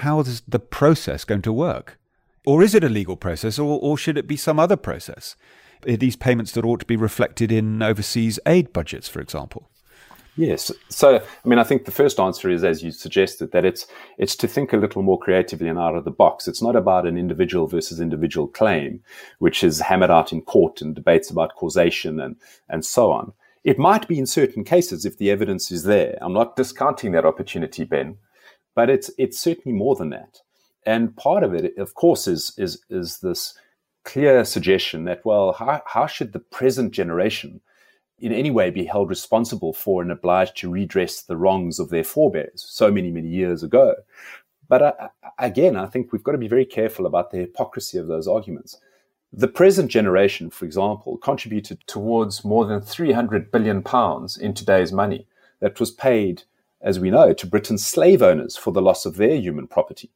How 0.00 0.20
is 0.20 0.42
the 0.48 0.58
process 0.58 1.24
going 1.24 1.42
to 1.42 1.52
work? 1.52 1.98
Or 2.46 2.62
is 2.62 2.74
it 2.74 2.84
a 2.84 2.88
legal 2.88 3.16
process, 3.16 3.58
or, 3.58 3.78
or 3.80 3.98
should 3.98 4.16
it 4.16 4.26
be 4.26 4.36
some 4.36 4.58
other 4.58 4.76
process? 4.76 5.36
Are 5.86 5.96
these 5.96 6.16
payments 6.16 6.52
that 6.52 6.64
ought 6.64 6.80
to 6.80 6.86
be 6.86 6.96
reflected 6.96 7.52
in 7.52 7.82
overseas 7.82 8.40
aid 8.46 8.72
budgets, 8.72 9.08
for 9.08 9.20
example? 9.20 9.68
Yes. 10.38 10.70
So, 10.88 11.16
I 11.16 11.48
mean, 11.48 11.58
I 11.58 11.64
think 11.64 11.84
the 11.84 11.90
first 11.90 12.20
answer 12.20 12.48
is, 12.48 12.62
as 12.62 12.80
you 12.80 12.92
suggested, 12.92 13.50
that 13.50 13.64
it's 13.64 13.88
it's 14.18 14.36
to 14.36 14.46
think 14.46 14.72
a 14.72 14.76
little 14.76 15.02
more 15.02 15.18
creatively 15.18 15.66
and 15.68 15.80
out 15.80 15.96
of 15.96 16.04
the 16.04 16.12
box. 16.12 16.46
It's 16.46 16.62
not 16.62 16.76
about 16.76 17.08
an 17.08 17.18
individual 17.18 17.66
versus 17.66 18.00
individual 18.00 18.46
claim, 18.46 19.00
which 19.40 19.64
is 19.64 19.80
hammered 19.80 20.12
out 20.12 20.32
in 20.32 20.42
court 20.42 20.80
and 20.80 20.94
debates 20.94 21.28
about 21.28 21.56
causation 21.56 22.20
and 22.20 22.36
and 22.68 22.84
so 22.84 23.10
on. 23.10 23.32
It 23.64 23.80
might 23.80 24.06
be 24.06 24.16
in 24.16 24.26
certain 24.26 24.62
cases 24.62 25.04
if 25.04 25.18
the 25.18 25.28
evidence 25.28 25.72
is 25.72 25.82
there. 25.82 26.16
I'm 26.22 26.32
not 26.32 26.54
discounting 26.54 27.10
that 27.12 27.26
opportunity, 27.26 27.82
Ben, 27.82 28.16
but 28.76 28.88
it's 28.88 29.10
it's 29.18 29.40
certainly 29.40 29.76
more 29.76 29.96
than 29.96 30.10
that. 30.10 30.38
And 30.86 31.16
part 31.16 31.42
of 31.42 31.52
it, 31.52 31.76
of 31.78 31.94
course, 31.94 32.28
is 32.28 32.54
is 32.56 32.80
is 32.88 33.18
this 33.18 33.58
clear 34.04 34.44
suggestion 34.44 35.02
that 35.06 35.24
well, 35.24 35.54
how 35.54 35.82
how 35.84 36.06
should 36.06 36.32
the 36.32 36.38
present 36.38 36.92
generation 36.92 37.60
in 38.18 38.32
any 38.32 38.50
way 38.50 38.70
be 38.70 38.84
held 38.84 39.08
responsible 39.08 39.72
for 39.72 40.02
and 40.02 40.10
obliged 40.10 40.56
to 40.58 40.70
redress 40.70 41.22
the 41.22 41.36
wrongs 41.36 41.78
of 41.78 41.90
their 41.90 42.04
forebears 42.04 42.64
so 42.68 42.90
many, 42.90 43.10
many 43.10 43.28
years 43.28 43.62
ago. 43.62 43.94
But 44.68 44.82
uh, 44.82 45.08
again, 45.38 45.76
I 45.76 45.86
think 45.86 46.12
we've 46.12 46.24
got 46.24 46.32
to 46.32 46.38
be 46.38 46.48
very 46.48 46.64
careful 46.64 47.06
about 47.06 47.30
the 47.30 47.38
hypocrisy 47.38 47.98
of 47.98 48.06
those 48.06 48.28
arguments. 48.28 48.78
The 49.32 49.48
present 49.48 49.90
generation, 49.90 50.50
for 50.50 50.64
example, 50.64 51.16
contributed 51.18 51.80
towards 51.86 52.44
more 52.44 52.66
than 52.66 52.80
300 52.80 53.50
billion 53.50 53.82
pounds 53.82 54.36
in 54.36 54.54
today's 54.54 54.92
money 54.92 55.26
that 55.60 55.78
was 55.80 55.90
paid, 55.90 56.42
as 56.80 56.98
we 56.98 57.10
know, 57.10 57.32
to 57.32 57.46
Britain's 57.46 57.86
slave 57.86 58.22
owners 58.22 58.56
for 58.56 58.72
the 58.72 58.82
loss 58.82 59.04
of 59.04 59.16
their 59.16 59.36
human 59.36 59.66
property. 59.66 60.10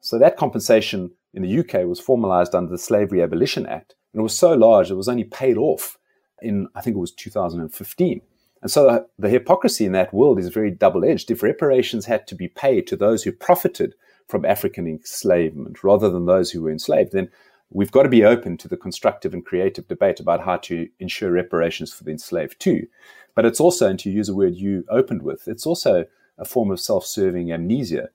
So 0.00 0.18
that 0.18 0.36
compensation 0.36 1.12
in 1.34 1.42
the 1.42 1.58
UK 1.58 1.86
was 1.86 2.00
formalized 2.00 2.54
under 2.54 2.70
the 2.70 2.78
Slavery 2.78 3.22
Abolition 3.22 3.66
Act, 3.66 3.94
and 4.12 4.20
it 4.20 4.22
was 4.22 4.36
so 4.36 4.54
large 4.54 4.90
it 4.90 4.94
was 4.94 5.08
only 5.08 5.24
paid 5.24 5.56
off 5.56 5.98
in, 6.42 6.68
I 6.74 6.80
think 6.80 6.96
it 6.96 7.00
was 7.00 7.12
2015. 7.12 8.20
And 8.60 8.70
so 8.70 9.06
the 9.18 9.28
hypocrisy 9.28 9.84
in 9.84 9.92
that 9.92 10.12
world 10.12 10.38
is 10.38 10.48
very 10.48 10.70
double 10.70 11.04
edged. 11.04 11.30
If 11.30 11.42
reparations 11.42 12.06
had 12.06 12.26
to 12.26 12.34
be 12.34 12.48
paid 12.48 12.86
to 12.88 12.96
those 12.96 13.22
who 13.22 13.32
profited 13.32 13.94
from 14.26 14.44
African 14.44 14.86
enslavement 14.86 15.84
rather 15.84 16.10
than 16.10 16.26
those 16.26 16.50
who 16.50 16.62
were 16.62 16.70
enslaved, 16.70 17.12
then 17.12 17.30
we've 17.70 17.92
got 17.92 18.02
to 18.02 18.08
be 18.08 18.24
open 18.24 18.56
to 18.58 18.68
the 18.68 18.76
constructive 18.76 19.32
and 19.32 19.46
creative 19.46 19.86
debate 19.86 20.20
about 20.20 20.44
how 20.44 20.56
to 20.56 20.88
ensure 20.98 21.30
reparations 21.30 21.92
for 21.92 22.04
the 22.04 22.10
enslaved 22.10 22.58
too. 22.60 22.86
But 23.34 23.44
it's 23.44 23.60
also, 23.60 23.88
and 23.88 23.98
to 24.00 24.10
use 24.10 24.28
a 24.28 24.34
word 24.34 24.56
you 24.56 24.84
opened 24.90 25.22
with, 25.22 25.46
it's 25.46 25.66
also 25.66 26.06
a 26.36 26.44
form 26.44 26.70
of 26.70 26.80
self 26.80 27.06
serving 27.06 27.52
amnesia 27.52 28.08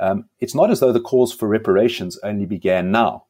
um, 0.00 0.24
it's 0.40 0.54
not 0.54 0.70
as 0.70 0.80
though 0.80 0.92
the 0.92 1.00
calls 1.00 1.32
for 1.32 1.46
reparations 1.46 2.18
only 2.24 2.46
began 2.46 2.90
now. 2.90 3.24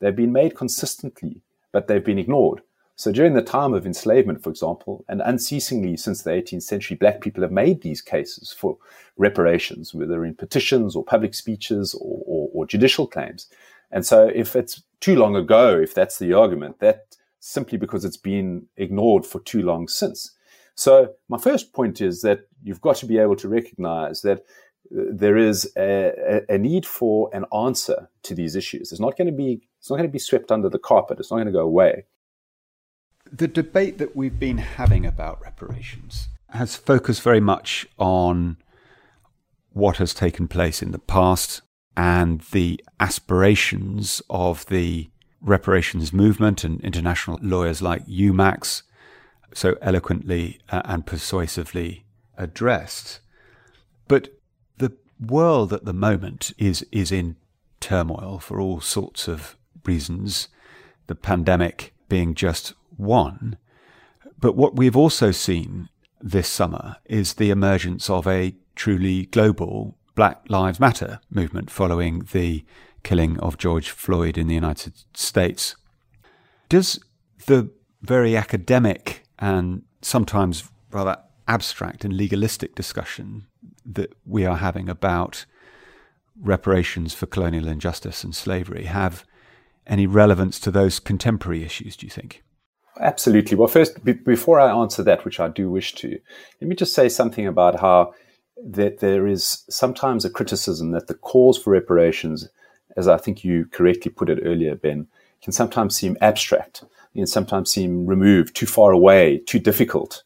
They've 0.00 0.14
been 0.14 0.32
made 0.32 0.56
consistently, 0.56 1.42
but 1.72 1.86
they've 1.86 2.04
been 2.04 2.18
ignored. 2.18 2.62
So 2.98 3.12
during 3.12 3.34
the 3.34 3.42
time 3.42 3.74
of 3.74 3.84
enslavement, 3.84 4.42
for 4.42 4.48
example, 4.48 5.04
and 5.06 5.20
unceasingly 5.20 5.98
since 5.98 6.22
the 6.22 6.30
18th 6.30 6.62
century, 6.62 6.96
black 6.96 7.20
people 7.20 7.42
have 7.42 7.52
made 7.52 7.82
these 7.82 8.00
cases 8.00 8.54
for 8.58 8.78
reparations, 9.18 9.92
whether 9.92 10.24
in 10.24 10.34
petitions 10.34 10.96
or 10.96 11.04
public 11.04 11.34
speeches 11.34 11.94
or, 11.94 12.22
or, 12.26 12.48
or 12.54 12.66
judicial 12.66 13.06
claims. 13.06 13.48
And 13.90 14.06
so 14.06 14.30
if 14.34 14.56
it's 14.56 14.82
too 15.00 15.14
long 15.14 15.36
ago, 15.36 15.78
if 15.78 15.92
that's 15.92 16.18
the 16.18 16.32
argument, 16.32 16.80
that 16.80 17.16
simply 17.38 17.76
because 17.76 18.02
it's 18.02 18.16
been 18.16 18.66
ignored 18.78 19.26
for 19.26 19.40
too 19.40 19.60
long 19.60 19.88
since. 19.88 20.32
So 20.74 21.12
my 21.28 21.38
first 21.38 21.74
point 21.74 22.00
is 22.00 22.22
that 22.22 22.48
you've 22.62 22.80
got 22.80 22.96
to 22.96 23.06
be 23.06 23.18
able 23.18 23.36
to 23.36 23.48
recognize 23.48 24.22
that 24.22 24.38
uh, 24.90 25.02
there 25.12 25.36
is 25.36 25.70
a, 25.76 26.42
a, 26.48 26.56
need 26.56 26.86
for 26.86 27.28
an 27.34 27.44
answer 27.54 28.08
to 28.22 28.34
these 28.34 28.56
issues. 28.56 28.90
It's 28.90 29.00
not 29.00 29.18
going 29.18 29.26
to 29.26 29.36
be 29.36 29.60
it's 29.78 29.90
not 29.90 29.96
going 29.96 30.08
to 30.08 30.12
be 30.12 30.18
swept 30.18 30.50
under 30.50 30.68
the 30.68 30.78
carpet. 30.78 31.18
It's 31.20 31.30
not 31.30 31.36
going 31.36 31.46
to 31.46 31.52
go 31.52 31.60
away 31.60 32.04
the 33.32 33.48
debate 33.48 33.98
that 33.98 34.16
we've 34.16 34.38
been 34.38 34.58
having 34.58 35.04
about 35.06 35.40
reparations 35.42 36.28
has 36.50 36.76
focused 36.76 37.22
very 37.22 37.40
much 37.40 37.86
on 37.98 38.56
what 39.72 39.98
has 39.98 40.14
taken 40.14 40.48
place 40.48 40.82
in 40.82 40.92
the 40.92 40.98
past 40.98 41.62
and 41.96 42.40
the 42.52 42.82
aspirations 43.00 44.22
of 44.30 44.66
the 44.66 45.10
reparations 45.40 46.12
movement 46.12 46.64
and 46.64 46.80
international 46.80 47.38
lawyers 47.42 47.82
like 47.82 48.02
you, 48.06 48.32
Max, 48.32 48.82
so 49.54 49.76
eloquently 49.80 50.60
uh, 50.70 50.82
and 50.84 51.06
persuasively 51.06 52.04
addressed. 52.36 53.20
But 54.08 54.28
the 54.76 54.92
world 55.20 55.72
at 55.72 55.84
the 55.84 55.92
moment 55.92 56.52
is 56.58 56.86
is 56.92 57.10
in 57.10 57.36
turmoil 57.80 58.38
for 58.38 58.60
all 58.60 58.80
sorts 58.80 59.28
of 59.28 59.56
reasons. 59.84 60.48
The 61.06 61.14
pandemic 61.14 61.94
being 62.08 62.34
just 62.34 62.74
one. 62.96 63.56
But 64.38 64.56
what 64.56 64.76
we've 64.76 64.96
also 64.96 65.30
seen 65.30 65.88
this 66.20 66.48
summer 66.48 66.96
is 67.04 67.34
the 67.34 67.50
emergence 67.50 68.10
of 68.10 68.26
a 68.26 68.54
truly 68.74 69.26
global 69.26 69.96
Black 70.14 70.42
Lives 70.48 70.80
Matter 70.80 71.20
movement 71.30 71.70
following 71.70 72.26
the 72.32 72.64
killing 73.02 73.38
of 73.40 73.58
George 73.58 73.90
Floyd 73.90 74.36
in 74.36 74.48
the 74.48 74.54
United 74.54 74.94
States. 75.14 75.76
Does 76.68 76.98
the 77.46 77.70
very 78.02 78.36
academic 78.36 79.24
and 79.38 79.82
sometimes 80.02 80.70
rather 80.90 81.16
abstract 81.46 82.04
and 82.04 82.16
legalistic 82.16 82.74
discussion 82.74 83.46
that 83.84 84.14
we 84.24 84.44
are 84.44 84.56
having 84.56 84.88
about 84.88 85.44
reparations 86.40 87.14
for 87.14 87.26
colonial 87.26 87.68
injustice 87.68 88.24
and 88.24 88.34
slavery 88.34 88.84
have 88.84 89.24
any 89.86 90.06
relevance 90.06 90.58
to 90.60 90.70
those 90.70 90.98
contemporary 90.98 91.62
issues, 91.62 91.96
do 91.96 92.06
you 92.06 92.10
think? 92.10 92.42
Absolutely. 93.00 93.56
Well, 93.56 93.68
first, 93.68 94.02
before 94.04 94.58
I 94.58 94.70
answer 94.70 95.02
that, 95.02 95.24
which 95.24 95.38
I 95.40 95.48
do 95.48 95.70
wish 95.70 95.94
to, 95.96 96.18
let 96.60 96.68
me 96.68 96.74
just 96.76 96.94
say 96.94 97.08
something 97.08 97.46
about 97.46 97.80
how 97.80 98.14
that 98.64 99.00
there 99.00 99.26
is 99.26 99.64
sometimes 99.68 100.24
a 100.24 100.30
criticism 100.30 100.92
that 100.92 101.06
the 101.06 101.14
calls 101.14 101.58
for 101.58 101.70
reparations, 101.70 102.48
as 102.96 103.06
I 103.06 103.18
think 103.18 103.44
you 103.44 103.66
correctly 103.66 104.10
put 104.10 104.30
it 104.30 104.40
earlier, 104.42 104.74
Ben, 104.74 105.08
can 105.42 105.52
sometimes 105.52 105.94
seem 105.94 106.16
abstract 106.20 106.84
and 107.14 107.28
sometimes 107.28 107.70
seem 107.70 108.06
removed, 108.06 108.56
too 108.56 108.66
far 108.66 108.92
away, 108.92 109.38
too 109.46 109.58
difficult. 109.58 110.22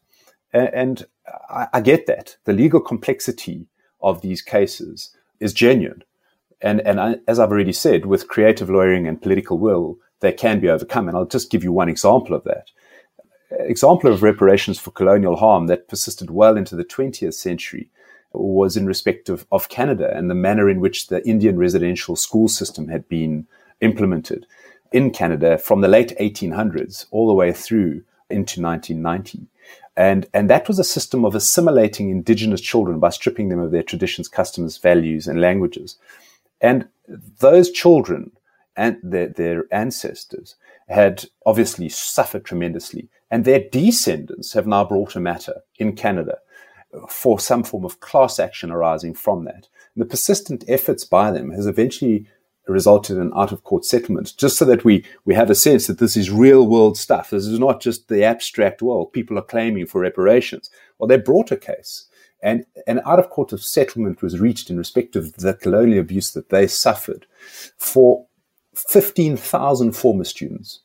And, 0.53 0.69
and 0.73 1.05
I, 1.49 1.67
I 1.73 1.81
get 1.81 2.05
that. 2.07 2.37
The 2.45 2.53
legal 2.53 2.79
complexity 2.79 3.67
of 4.01 4.21
these 4.21 4.41
cases 4.41 5.15
is 5.39 5.53
genuine. 5.53 6.03
And, 6.61 6.79
and 6.81 6.99
I, 7.01 7.15
as 7.27 7.39
I've 7.39 7.51
already 7.51 7.73
said, 7.73 8.05
with 8.05 8.27
creative 8.27 8.69
lawyering 8.69 9.07
and 9.07 9.21
political 9.21 9.57
will, 9.57 9.97
they 10.21 10.31
can 10.31 10.59
be 10.59 10.69
overcome. 10.69 11.07
And 11.07 11.17
I'll 11.17 11.25
just 11.25 11.51
give 11.51 11.63
you 11.63 11.71
one 11.71 11.89
example 11.89 12.35
of 12.35 12.43
that. 12.45 12.71
Example 13.59 14.11
of 14.11 14.23
reparations 14.23 14.79
for 14.79 14.91
colonial 14.91 15.35
harm 15.35 15.67
that 15.67 15.89
persisted 15.89 16.31
well 16.31 16.55
into 16.55 16.75
the 16.75 16.85
20th 16.85 17.33
century 17.33 17.89
was 18.33 18.77
in 18.77 18.85
respect 18.85 19.27
of, 19.27 19.45
of 19.51 19.67
Canada 19.67 20.09
and 20.15 20.29
the 20.29 20.35
manner 20.35 20.69
in 20.69 20.79
which 20.79 21.07
the 21.07 21.27
Indian 21.27 21.57
residential 21.57 22.15
school 22.15 22.47
system 22.47 22.87
had 22.87 23.09
been 23.09 23.45
implemented 23.81 24.47
in 24.91 25.11
Canada 25.11 25.57
from 25.57 25.81
the 25.81 25.87
late 25.87 26.13
1800s 26.19 27.07
all 27.11 27.27
the 27.27 27.33
way 27.33 27.51
through 27.51 28.03
into 28.29 28.61
1990. 28.61 29.47
And, 29.97 30.27
and 30.33 30.49
that 30.49 30.67
was 30.67 30.79
a 30.79 30.83
system 30.85 31.25
of 31.25 31.35
assimilating 31.35 32.09
indigenous 32.09 32.61
children 32.61 32.99
by 32.99 33.09
stripping 33.09 33.49
them 33.49 33.59
of 33.59 33.71
their 33.71 33.83
traditions, 33.83 34.29
customs, 34.29 34.77
values, 34.77 35.27
and 35.27 35.41
languages. 35.41 35.97
And 36.61 36.87
those 37.39 37.69
children 37.69 38.31
and 38.75 38.97
their, 39.03 39.27
their 39.27 39.65
ancestors 39.71 40.55
had 40.87 41.25
obviously 41.45 41.89
suffered 41.89 42.45
tremendously. 42.45 43.09
And 43.29 43.45
their 43.45 43.63
descendants 43.71 44.53
have 44.53 44.67
now 44.67 44.83
brought 44.85 45.15
a 45.15 45.19
matter 45.19 45.61
in 45.77 45.93
Canada 45.93 46.39
for 47.09 47.39
some 47.39 47.63
form 47.63 47.85
of 47.85 47.99
class 47.99 48.39
action 48.39 48.71
arising 48.71 49.13
from 49.13 49.45
that. 49.45 49.67
And 49.95 50.01
the 50.01 50.05
persistent 50.05 50.65
efforts 50.67 51.05
by 51.05 51.31
them 51.31 51.51
has 51.51 51.65
eventually 51.65 52.27
resulted 52.67 53.17
in 53.17 53.31
out 53.35 53.51
of 53.51 53.63
court 53.63 53.85
settlement, 53.85 54.33
just 54.37 54.57
so 54.57 54.65
that 54.65 54.85
we, 54.85 55.03
we 55.25 55.33
have 55.33 55.49
a 55.49 55.55
sense 55.55 55.87
that 55.87 55.97
this 55.97 56.15
is 56.15 56.29
real 56.29 56.67
world 56.67 56.97
stuff. 56.97 57.29
This 57.29 57.45
is 57.45 57.59
not 57.59 57.81
just 57.81 58.07
the 58.07 58.23
abstract 58.23 58.81
world. 58.81 59.13
People 59.13 59.37
are 59.37 59.43
claiming 59.43 59.85
for 59.85 60.01
reparations. 60.01 60.69
Well, 60.97 61.07
they 61.07 61.17
brought 61.17 61.51
a 61.51 61.57
case. 61.57 62.07
And 62.43 62.65
an 62.87 63.01
out 63.05 63.19
of 63.19 63.29
court 63.29 63.53
of 63.53 63.63
settlement 63.63 64.21
was 64.21 64.39
reached 64.39 64.69
in 64.69 64.77
respect 64.77 65.15
of 65.15 65.37
the 65.37 65.53
colonial 65.53 65.99
abuse 65.99 66.31
that 66.31 66.49
they 66.49 66.67
suffered 66.67 67.27
for 67.77 68.25
15,000 68.75 69.91
former 69.93 70.23
students, 70.23 70.79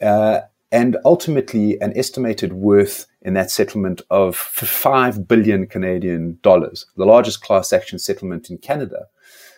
uh, 0.00 0.40
and 0.70 0.96
ultimately 1.04 1.80
an 1.80 1.92
estimated 1.96 2.52
worth 2.52 3.06
in 3.22 3.34
that 3.34 3.50
settlement 3.50 4.00
of 4.10 4.36
5 4.36 5.28
billion 5.28 5.66
Canadian 5.66 6.38
dollars, 6.42 6.86
the 6.96 7.04
largest 7.04 7.42
class 7.42 7.72
action 7.72 7.98
settlement 7.98 8.50
in 8.50 8.58
Canada. 8.58 9.06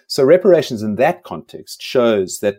So 0.07 0.25
reparations 0.25 0.83
in 0.83 0.97
that 0.97 1.23
context 1.23 1.81
shows 1.83 2.41
that 2.41 2.59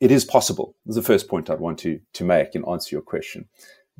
it 0.00 0.10
is 0.10 0.24
possible. 0.24 0.74
That's 0.84 0.96
the 0.96 1.02
first 1.02 1.28
point 1.28 1.48
I'd 1.48 1.60
want 1.60 1.78
to, 1.80 2.00
to 2.14 2.24
make 2.24 2.54
in 2.54 2.64
answer 2.68 2.94
your 2.94 3.02
question. 3.02 3.48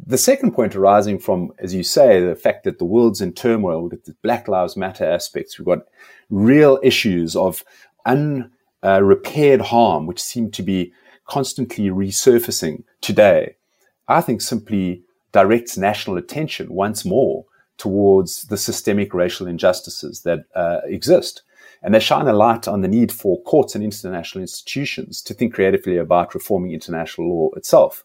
The 0.04 0.18
second 0.18 0.52
point 0.52 0.74
arising 0.74 1.18
from, 1.18 1.52
as 1.58 1.74
you 1.74 1.82
say, 1.82 2.20
the 2.20 2.34
fact 2.34 2.64
that 2.64 2.78
the 2.78 2.84
world's 2.84 3.20
in 3.20 3.34
turmoil, 3.34 3.82
we've 3.82 3.92
got 3.92 4.04
the 4.04 4.16
Black 4.22 4.48
Lives 4.48 4.76
Matter 4.76 5.04
aspects, 5.04 5.58
we've 5.58 5.66
got 5.66 5.86
real 6.30 6.80
issues 6.82 7.36
of 7.36 7.62
un, 8.04 8.50
uh, 8.84 9.02
repaired 9.02 9.60
harm, 9.60 10.06
which 10.06 10.20
seem 10.20 10.50
to 10.50 10.62
be 10.62 10.92
constantly 11.26 11.88
resurfacing 11.88 12.82
today, 13.00 13.56
I 14.08 14.20
think 14.20 14.40
simply 14.40 15.02
directs 15.32 15.78
national 15.78 16.16
attention 16.16 16.72
once 16.74 17.04
more 17.04 17.46
towards 17.78 18.44
the 18.44 18.56
systemic 18.56 19.14
racial 19.14 19.46
injustices 19.46 20.22
that 20.22 20.44
uh, 20.54 20.80
exist. 20.84 21.42
And 21.82 21.94
they 21.94 22.00
shine 22.00 22.28
a 22.28 22.32
light 22.32 22.68
on 22.68 22.82
the 22.82 22.88
need 22.88 23.10
for 23.10 23.42
courts 23.42 23.74
and 23.74 23.82
international 23.82 24.42
institutions 24.42 25.22
to 25.22 25.34
think 25.34 25.54
creatively 25.54 25.96
about 25.96 26.34
reforming 26.34 26.72
international 26.72 27.28
law 27.28 27.50
itself. 27.56 28.04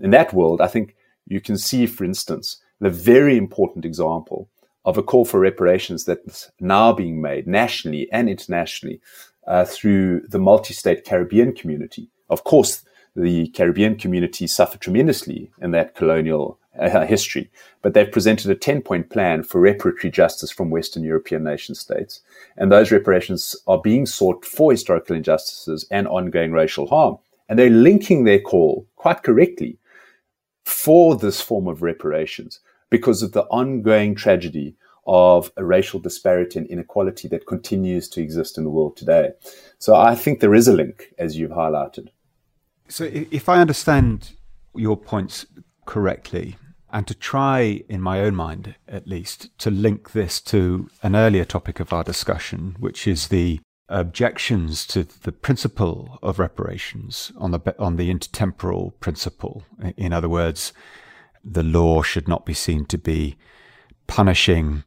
In 0.00 0.10
that 0.10 0.32
world, 0.32 0.60
I 0.60 0.68
think 0.68 0.94
you 1.26 1.40
can 1.40 1.58
see, 1.58 1.86
for 1.86 2.04
instance, 2.04 2.58
the 2.80 2.90
very 2.90 3.36
important 3.36 3.84
example 3.84 4.48
of 4.84 4.96
a 4.96 5.02
call 5.02 5.24
for 5.24 5.40
reparations 5.40 6.04
that's 6.04 6.50
now 6.60 6.92
being 6.92 7.20
made 7.20 7.46
nationally 7.46 8.08
and 8.12 8.28
internationally 8.28 9.00
uh, 9.48 9.64
through 9.64 10.20
the 10.28 10.38
multi 10.38 10.74
state 10.74 11.04
Caribbean 11.04 11.52
community. 11.52 12.08
Of 12.30 12.44
course, 12.44 12.84
the 13.16 13.48
Caribbean 13.48 13.96
community 13.96 14.46
suffered 14.46 14.80
tremendously 14.80 15.50
in 15.60 15.72
that 15.72 15.96
colonial 15.96 16.58
uh, 16.78 17.06
history, 17.06 17.50
but 17.82 17.94
they've 17.94 18.12
presented 18.12 18.50
a 18.50 18.54
10 18.54 18.82
point 18.82 19.10
plan 19.10 19.42
for 19.42 19.60
reparatory 19.60 20.12
justice 20.12 20.50
from 20.52 20.70
Western 20.70 21.02
European 21.02 21.42
nation 21.42 21.74
states. 21.74 22.20
And 22.56 22.70
those 22.70 22.92
reparations 22.92 23.56
are 23.66 23.80
being 23.80 24.06
sought 24.06 24.44
for 24.44 24.70
historical 24.70 25.16
injustices 25.16 25.86
and 25.90 26.06
ongoing 26.06 26.52
racial 26.52 26.86
harm. 26.86 27.18
And 27.48 27.58
they're 27.58 27.70
linking 27.70 28.24
their 28.24 28.40
call 28.40 28.86
quite 28.96 29.22
correctly 29.22 29.78
for 30.64 31.16
this 31.16 31.40
form 31.40 31.66
of 31.66 31.82
reparations 31.82 32.60
because 32.90 33.22
of 33.22 33.32
the 33.32 33.44
ongoing 33.44 34.14
tragedy 34.14 34.76
of 35.08 35.50
a 35.56 35.64
racial 35.64 35.98
disparity 35.98 36.58
and 36.58 36.68
inequality 36.68 37.26
that 37.28 37.46
continues 37.46 38.08
to 38.10 38.20
exist 38.20 38.58
in 38.58 38.64
the 38.64 38.70
world 38.70 38.96
today. 38.96 39.30
So 39.78 39.96
I 39.96 40.14
think 40.14 40.40
there 40.40 40.54
is 40.54 40.68
a 40.68 40.72
link, 40.74 41.14
as 41.18 41.36
you've 41.36 41.50
highlighted. 41.50 42.08
So 42.88 43.04
if 43.04 43.48
I 43.48 43.60
understand 43.60 44.32
your 44.74 44.98
points 44.98 45.46
correctly, 45.86 46.56
and 46.90 47.06
to 47.06 47.14
try, 47.14 47.82
in 47.88 48.00
my 48.00 48.20
own 48.20 48.34
mind 48.34 48.74
at 48.86 49.06
least, 49.06 49.56
to 49.58 49.70
link 49.70 50.12
this 50.12 50.40
to 50.42 50.88
an 51.02 51.16
earlier 51.16 51.44
topic 51.44 51.80
of 51.80 51.92
our 51.92 52.04
discussion, 52.04 52.76
which 52.78 53.06
is 53.06 53.28
the 53.28 53.60
objections 53.88 54.86
to 54.86 55.04
the 55.22 55.32
principle 55.32 56.18
of 56.22 56.38
reparations 56.38 57.32
on 57.38 57.50
the 57.50 57.74
on 57.78 57.96
the 57.96 58.12
intertemporal 58.12 58.92
principle. 59.00 59.64
In 59.96 60.12
other 60.12 60.28
words, 60.28 60.74
the 61.42 61.62
law 61.62 62.02
should 62.02 62.28
not 62.28 62.44
be 62.44 62.54
seen 62.54 62.84
to 62.86 62.98
be 62.98 63.36
punishing 64.06 64.84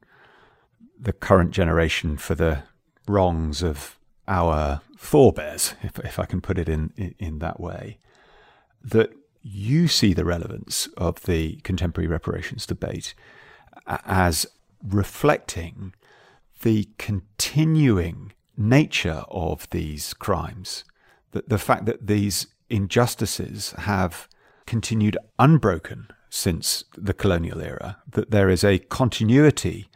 the 1.01 1.13
current 1.13 1.51
generation 1.51 2.15
for 2.15 2.35
the 2.35 2.63
wrongs 3.07 3.63
of 3.63 3.97
our 4.27 4.81
forebears, 4.95 5.73
if, 5.81 5.97
if 5.99 6.19
I 6.19 6.25
can 6.25 6.41
put 6.41 6.59
it 6.59 6.69
in, 6.69 6.93
in, 6.95 7.15
in 7.17 7.39
that 7.39 7.59
way, 7.59 7.97
that 8.83 9.11
you 9.41 9.87
see 9.87 10.13
the 10.13 10.25
relevance 10.25 10.87
of 10.97 11.23
the 11.23 11.55
contemporary 11.63 12.07
reparations 12.07 12.67
debate 12.67 13.15
as 13.87 14.45
reflecting 14.87 15.93
the 16.61 16.87
continuing 16.99 18.33
nature 18.55 19.23
of 19.29 19.67
these 19.71 20.13
crimes, 20.13 20.83
that 21.31 21.49
the 21.49 21.57
fact 21.57 21.85
that 21.85 22.05
these 22.05 22.47
injustices 22.69 23.71
have 23.79 24.27
continued 24.67 25.17
unbroken 25.39 26.07
since 26.29 26.83
the 26.95 27.13
colonial 27.13 27.61
era, 27.61 27.97
that 28.09 28.31
there 28.31 28.49
is 28.49 28.63
a 28.63 28.77
continuity 28.77 29.87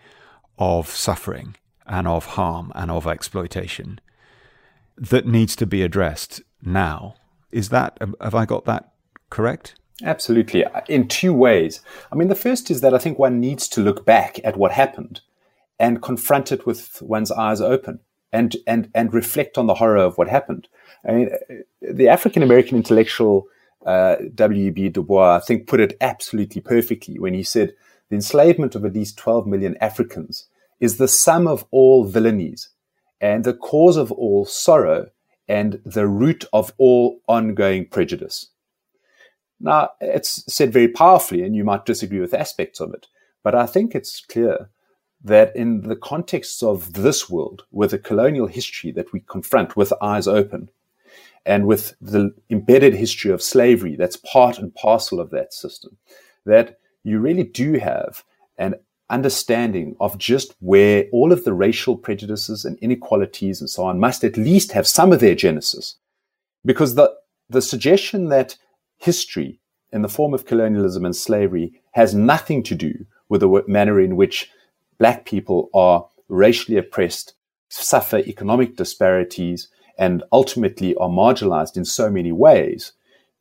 of 0.57 0.89
suffering 0.89 1.55
and 1.85 2.07
of 2.07 2.25
harm 2.25 2.71
and 2.75 2.89
of 2.91 3.07
exploitation 3.07 3.99
that 4.97 5.27
needs 5.27 5.55
to 5.55 5.65
be 5.65 5.81
addressed 5.81 6.41
now. 6.61 7.15
Is 7.51 7.69
that, 7.69 7.97
have 8.21 8.35
I 8.35 8.45
got 8.45 8.65
that 8.65 8.93
correct? 9.29 9.75
Absolutely. 10.03 10.65
In 10.89 11.07
two 11.07 11.33
ways. 11.33 11.81
I 12.11 12.15
mean, 12.15 12.27
the 12.27 12.35
first 12.35 12.69
is 12.69 12.81
that 12.81 12.93
I 12.93 12.97
think 12.97 13.17
one 13.17 13.39
needs 13.39 13.67
to 13.69 13.81
look 13.81 14.05
back 14.05 14.39
at 14.43 14.57
what 14.57 14.71
happened 14.71 15.21
and 15.79 16.01
confront 16.01 16.51
it 16.51 16.65
with 16.65 17.01
one's 17.01 17.31
eyes 17.31 17.61
open 17.61 17.99
and, 18.31 18.55
and, 18.67 18.89
and 18.93 19.13
reflect 19.13 19.57
on 19.57 19.67
the 19.67 19.75
horror 19.75 19.97
of 19.97 20.17
what 20.17 20.27
happened. 20.27 20.67
I 21.07 21.11
mean, 21.11 21.29
the 21.81 22.09
African 22.09 22.43
American 22.43 22.77
intellectual 22.77 23.47
uh, 23.85 24.15
W.E.B. 24.33 24.89
Du 24.89 25.03
Bois, 25.03 25.35
I 25.35 25.39
think, 25.39 25.67
put 25.67 25.79
it 25.79 25.95
absolutely 26.01 26.61
perfectly 26.61 27.19
when 27.19 27.33
he 27.33 27.43
said 27.43 27.73
the 28.09 28.15
enslavement 28.15 28.75
of 28.75 28.85
at 28.85 28.93
least 28.93 29.17
12 29.17 29.47
million 29.47 29.77
Africans 29.81 30.47
is 30.79 30.97
the 30.97 31.07
sum 31.07 31.47
of 31.47 31.65
all 31.71 32.09
villainies 32.09 32.67
and 33.21 33.43
the 33.43 33.53
cause 33.53 33.97
of 33.97 34.11
all 34.11 34.45
sorrow 34.45 35.09
and 35.47 35.79
the 35.85 36.07
root 36.07 36.45
of 36.53 36.73
all 36.77 37.19
ongoing 37.27 37.87
prejudice. 37.87 38.47
Now, 39.59 39.91
it's 40.01 40.43
said 40.51 40.73
very 40.73 40.87
powerfully, 40.87 41.43
and 41.43 41.55
you 41.55 41.63
might 41.63 41.85
disagree 41.85 42.19
with 42.19 42.33
aspects 42.33 42.79
of 42.79 42.93
it, 42.93 43.07
but 43.43 43.55
I 43.55 43.65
think 43.65 43.95
it's 43.95 44.19
clear 44.19 44.69
that 45.23 45.55
in 45.55 45.81
the 45.81 45.95
context 45.95 46.61
of 46.61 46.93
this 46.93 47.29
world, 47.29 47.63
with 47.71 47.93
a 47.93 47.97
colonial 47.97 48.47
history 48.47 48.91
that 48.91 49.11
we 49.13 49.21
confront 49.21 49.75
with 49.75 49.93
eyes 50.01 50.27
open, 50.27 50.69
and 51.45 51.67
with 51.67 51.95
the 52.01 52.33
embedded 52.49 52.95
history 52.95 53.31
of 53.31 53.41
slavery 53.41 53.95
that's 53.95 54.17
part 54.17 54.57
and 54.57 54.73
parcel 54.75 55.19
of 55.19 55.29
that 55.29 55.53
system, 55.53 55.97
that 56.45 56.79
you 57.05 57.19
really 57.19 57.43
do 57.43 57.73
have 57.73 58.23
an 58.57 58.75
understanding 59.09 59.95
of 59.99 60.17
just 60.17 60.55
where 60.59 61.05
all 61.13 61.31
of 61.31 61.43
the 61.43 61.53
racial 61.53 61.95
prejudices 61.95 62.65
and 62.65 62.77
inequalities 62.79 63.61
and 63.61 63.69
so 63.69 63.83
on 63.83 63.99
must 63.99 64.23
at 64.23 64.37
least 64.37 64.71
have 64.71 64.87
some 64.87 65.13
of 65.13 65.19
their 65.19 65.35
genesis. 65.35 65.97
Because 66.65 66.95
the, 66.95 67.13
the 67.47 67.61
suggestion 67.61 68.29
that 68.29 68.57
history 68.97 69.59
in 69.93 70.01
the 70.01 70.09
form 70.09 70.33
of 70.33 70.47
colonialism 70.47 71.05
and 71.05 71.15
slavery 71.15 71.79
has 71.91 72.15
nothing 72.15 72.63
to 72.63 72.73
do 72.73 73.05
with 73.29 73.41
the 73.41 73.63
manner 73.67 73.99
in 73.99 74.15
which 74.15 74.49
black 74.97 75.25
people 75.25 75.69
are 75.75 76.07
racially 76.27 76.77
oppressed, 76.77 77.35
suffer 77.69 78.17
economic 78.17 78.75
disparities, 78.75 79.69
and 79.97 80.23
ultimately 80.31 80.95
are 80.95 81.09
marginalized 81.09 81.77
in 81.77 81.85
so 81.85 82.09
many 82.09 82.31
ways 82.31 82.93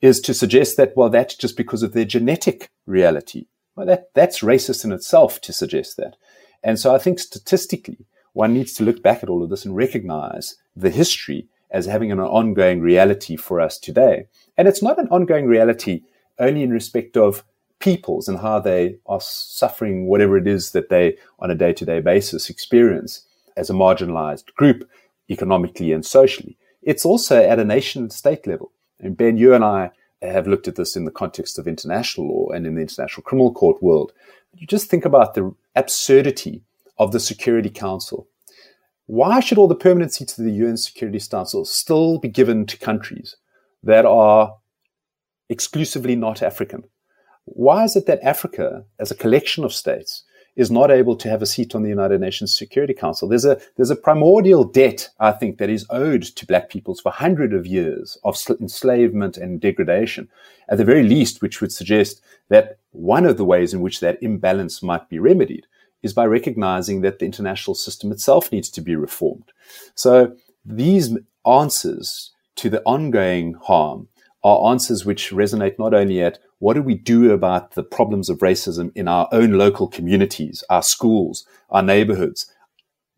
is 0.02 0.20
to 0.20 0.34
suggest 0.34 0.76
that, 0.76 0.92
well, 0.94 1.08
that's 1.08 1.34
just 1.34 1.56
because 1.56 1.82
of 1.82 1.94
their 1.94 2.04
genetic 2.04 2.68
reality. 2.86 3.46
Well, 3.76 3.86
that, 3.86 4.10
that's 4.14 4.40
racist 4.40 4.84
in 4.84 4.92
itself 4.92 5.40
to 5.42 5.52
suggest 5.52 5.96
that. 5.96 6.16
And 6.62 6.78
so 6.78 6.94
I 6.94 6.98
think 6.98 7.18
statistically, 7.18 8.06
one 8.32 8.54
needs 8.54 8.72
to 8.74 8.84
look 8.84 9.02
back 9.02 9.22
at 9.22 9.28
all 9.28 9.42
of 9.42 9.50
this 9.50 9.64
and 9.64 9.76
recognize 9.76 10.56
the 10.74 10.90
history 10.90 11.48
as 11.70 11.86
having 11.86 12.12
an 12.12 12.20
ongoing 12.20 12.80
reality 12.80 13.36
for 13.36 13.60
us 13.60 13.78
today. 13.78 14.26
And 14.56 14.68
it's 14.68 14.82
not 14.82 14.98
an 14.98 15.08
ongoing 15.08 15.46
reality 15.46 16.02
only 16.38 16.62
in 16.62 16.70
respect 16.70 17.16
of 17.16 17.44
peoples 17.80 18.28
and 18.28 18.38
how 18.38 18.60
they 18.60 18.96
are 19.06 19.20
suffering 19.20 20.06
whatever 20.06 20.36
it 20.36 20.46
is 20.46 20.70
that 20.70 20.88
they 20.88 21.16
on 21.38 21.50
a 21.50 21.54
day 21.54 21.72
to 21.72 21.84
day 21.84 22.00
basis 22.00 22.48
experience 22.48 23.26
as 23.56 23.68
a 23.68 23.74
marginalized 23.74 24.54
group 24.54 24.88
economically 25.30 25.92
and 25.92 26.06
socially. 26.06 26.56
It's 26.82 27.04
also 27.04 27.42
at 27.42 27.58
a 27.58 27.64
nation 27.64 28.10
state 28.10 28.46
level. 28.46 28.72
And 29.00 29.16
Ben, 29.16 29.36
you 29.36 29.54
and 29.54 29.64
I 29.64 29.90
have 30.26 30.46
looked 30.46 30.68
at 30.68 30.76
this 30.76 30.96
in 30.96 31.04
the 31.04 31.10
context 31.10 31.58
of 31.58 31.66
international 31.66 32.28
law 32.28 32.48
and 32.50 32.66
in 32.66 32.74
the 32.74 32.82
international 32.82 33.22
criminal 33.22 33.52
court 33.52 33.82
world. 33.82 34.12
You 34.54 34.66
just 34.66 34.88
think 34.88 35.04
about 35.04 35.34
the 35.34 35.54
absurdity 35.74 36.62
of 36.98 37.12
the 37.12 37.20
Security 37.20 37.70
Council. 37.70 38.28
Why 39.06 39.40
should 39.40 39.58
all 39.58 39.68
the 39.68 39.74
permanent 39.74 40.12
seats 40.12 40.38
of 40.38 40.44
the 40.44 40.52
UN 40.52 40.76
Security 40.76 41.20
Council 41.20 41.64
still 41.64 42.18
be 42.18 42.28
given 42.28 42.64
to 42.66 42.78
countries 42.78 43.36
that 43.82 44.06
are 44.06 44.56
exclusively 45.48 46.16
not 46.16 46.42
African? 46.42 46.84
Why 47.44 47.84
is 47.84 47.96
it 47.96 48.06
that 48.06 48.22
Africa, 48.22 48.84
as 48.98 49.10
a 49.10 49.16
collection 49.16 49.64
of 49.64 49.74
states, 49.74 50.24
is 50.56 50.70
not 50.70 50.90
able 50.90 51.16
to 51.16 51.28
have 51.28 51.42
a 51.42 51.46
seat 51.46 51.74
on 51.74 51.82
the 51.82 51.88
United 51.88 52.20
Nations 52.20 52.56
Security 52.56 52.94
Council. 52.94 53.28
There's 53.28 53.44
a 53.44 53.60
there's 53.76 53.90
a 53.90 53.96
primordial 53.96 54.64
debt, 54.64 55.08
I 55.18 55.32
think, 55.32 55.58
that 55.58 55.70
is 55.70 55.86
owed 55.90 56.22
to 56.22 56.46
black 56.46 56.70
peoples 56.70 57.00
for 57.00 57.10
hundreds 57.10 57.54
of 57.54 57.66
years 57.66 58.16
of 58.24 58.38
enslavement 58.60 59.36
and 59.36 59.60
degradation, 59.60 60.28
at 60.68 60.78
the 60.78 60.84
very 60.84 61.02
least, 61.02 61.42
which 61.42 61.60
would 61.60 61.72
suggest 61.72 62.22
that 62.48 62.78
one 62.92 63.26
of 63.26 63.36
the 63.36 63.44
ways 63.44 63.74
in 63.74 63.80
which 63.80 64.00
that 64.00 64.22
imbalance 64.22 64.82
might 64.82 65.08
be 65.08 65.18
remedied 65.18 65.66
is 66.02 66.12
by 66.12 66.26
recognizing 66.26 67.00
that 67.00 67.18
the 67.18 67.24
international 67.24 67.74
system 67.74 68.12
itself 68.12 68.52
needs 68.52 68.68
to 68.70 68.80
be 68.80 68.94
reformed. 68.94 69.50
So 69.94 70.36
these 70.64 71.16
answers 71.46 72.30
to 72.56 72.70
the 72.70 72.82
ongoing 72.82 73.54
harm 73.54 74.08
are 74.44 74.70
answers 74.70 75.04
which 75.04 75.30
resonate 75.30 75.78
not 75.78 75.94
only 75.94 76.22
at 76.22 76.38
what 76.64 76.76
do 76.76 76.82
we 76.82 76.94
do 76.94 77.30
about 77.30 77.72
the 77.72 77.82
problems 77.82 78.30
of 78.30 78.38
racism 78.38 78.90
in 78.94 79.06
our 79.06 79.28
own 79.32 79.52
local 79.52 79.86
communities, 79.86 80.64
our 80.70 80.82
schools, 80.82 81.46
our 81.68 81.82
neighborhoods, 81.82 82.50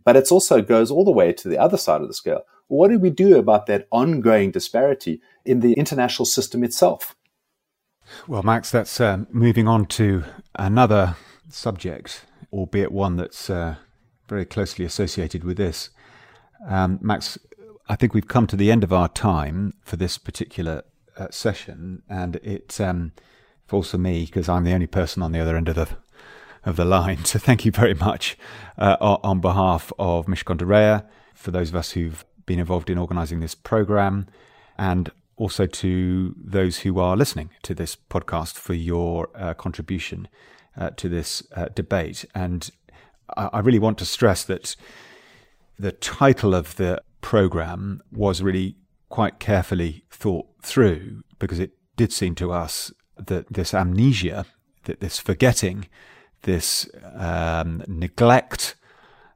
but 0.05 0.17
it 0.17 0.33
also 0.33 0.61
goes 0.61 0.91
all 0.91 1.05
the 1.05 1.13
way 1.13 1.33
to 1.33 1.49
the 1.49 1.57
other 1.57 1.77
side 1.77 2.01
of 2.01 2.09
the 2.09 2.15
scale. 2.15 2.43
What 2.67 2.89
do 2.89 2.99
we 2.99 3.09
do 3.09 3.39
about 3.39 3.67
that 3.67 3.87
ongoing 3.93 4.51
disparity 4.51 5.21
in 5.45 5.61
the 5.61 5.75
international 5.75 6.27
system 6.27 6.65
itself? 6.65 7.15
Well, 8.27 8.43
Max, 8.43 8.73
that's 8.73 9.01
uh, 9.01 9.27
moving 9.31 9.69
on 9.69 9.87
to 10.01 10.25
another 10.57 11.15
subject, 11.49 12.23
albeit 12.53 12.91
one 12.91 13.15
that's 13.15 13.49
uh, 13.49 13.77
very 14.29 14.45
closely 14.45 14.85
associated 14.85 15.45
with 15.45 15.57
this. 15.57 15.91
Um, 16.69 16.99
Max, 17.01 17.39
I 17.89 17.95
think 17.95 18.13
we've 18.13 18.27
come 18.27 18.49
to 18.49 18.57
the 18.57 18.73
end 18.73 18.83
of 18.83 18.93
our 18.93 19.09
time 19.09 19.75
for 19.85 19.95
this 19.95 20.19
particular 20.19 20.83
uh, 21.17 21.29
session, 21.31 22.03
and 22.09 22.37
it 22.37 22.81
um, 22.81 23.13
falls 23.67 23.91
for 23.91 23.99
me 23.99 24.25
because 24.25 24.49
I'm 24.49 24.65
the 24.65 24.73
only 24.73 24.87
person 24.87 25.23
on 25.23 25.33
the 25.33 25.41
other 25.41 25.57
end 25.57 25.69
of 25.69 25.75
the 25.75 25.89
of 26.65 26.77
the 26.77 26.85
line. 26.85 27.25
So 27.25 27.39
thank 27.39 27.65
you 27.65 27.71
very 27.71 27.95
much 27.95 28.37
uh, 28.77 28.97
on 29.01 29.41
behalf 29.41 29.93
of 29.99 30.27
Mishcon 30.27 30.57
de 30.57 31.05
for 31.35 31.51
those 31.51 31.69
of 31.69 31.77
us 31.77 31.93
who've 31.93 32.25
been 32.45 32.59
involved 32.59 32.91
in 32.91 32.99
organising 32.99 33.41
this 33.41 33.55
program, 33.55 34.27
and 34.77 35.11
also 35.37 35.67
to 35.67 36.35
those 36.37 36.79
who 36.79 36.99
are 36.99 37.17
listening 37.17 37.51
to 37.63 37.75
this 37.75 37.97
podcast 37.97 38.55
for 38.55 38.75
your 38.75 39.29
uh, 39.35 39.55
contribution 39.55 40.29
uh, 40.77 40.91
to 40.97 41.09
this 41.09 41.43
uh, 41.55 41.67
debate. 41.75 42.25
And 42.35 42.71
I, 43.37 43.51
I 43.55 43.59
really 43.61 43.79
want 43.79 43.99
to 43.99 44.07
stress 44.07 44.45
that 44.45 44.77
the 45.79 45.93
title 45.93 46.55
of 46.55 46.77
the 46.77 47.03
program 47.21 48.01
was 48.11 48.43
really 48.43 48.77
quite 49.09 49.39
carefully 49.39 50.05
thought 50.11 50.47
through 50.63 51.23
because 51.39 51.59
it 51.59 51.73
did 51.97 52.13
seem 52.13 52.35
to 52.37 52.53
us 52.53 52.93
that 53.17 53.53
this 53.53 53.75
amnesia, 53.75 54.47
that 54.85 55.01
this 55.01 55.19
forgetting, 55.19 55.87
this 56.43 56.89
um, 57.15 57.83
neglect 57.87 58.77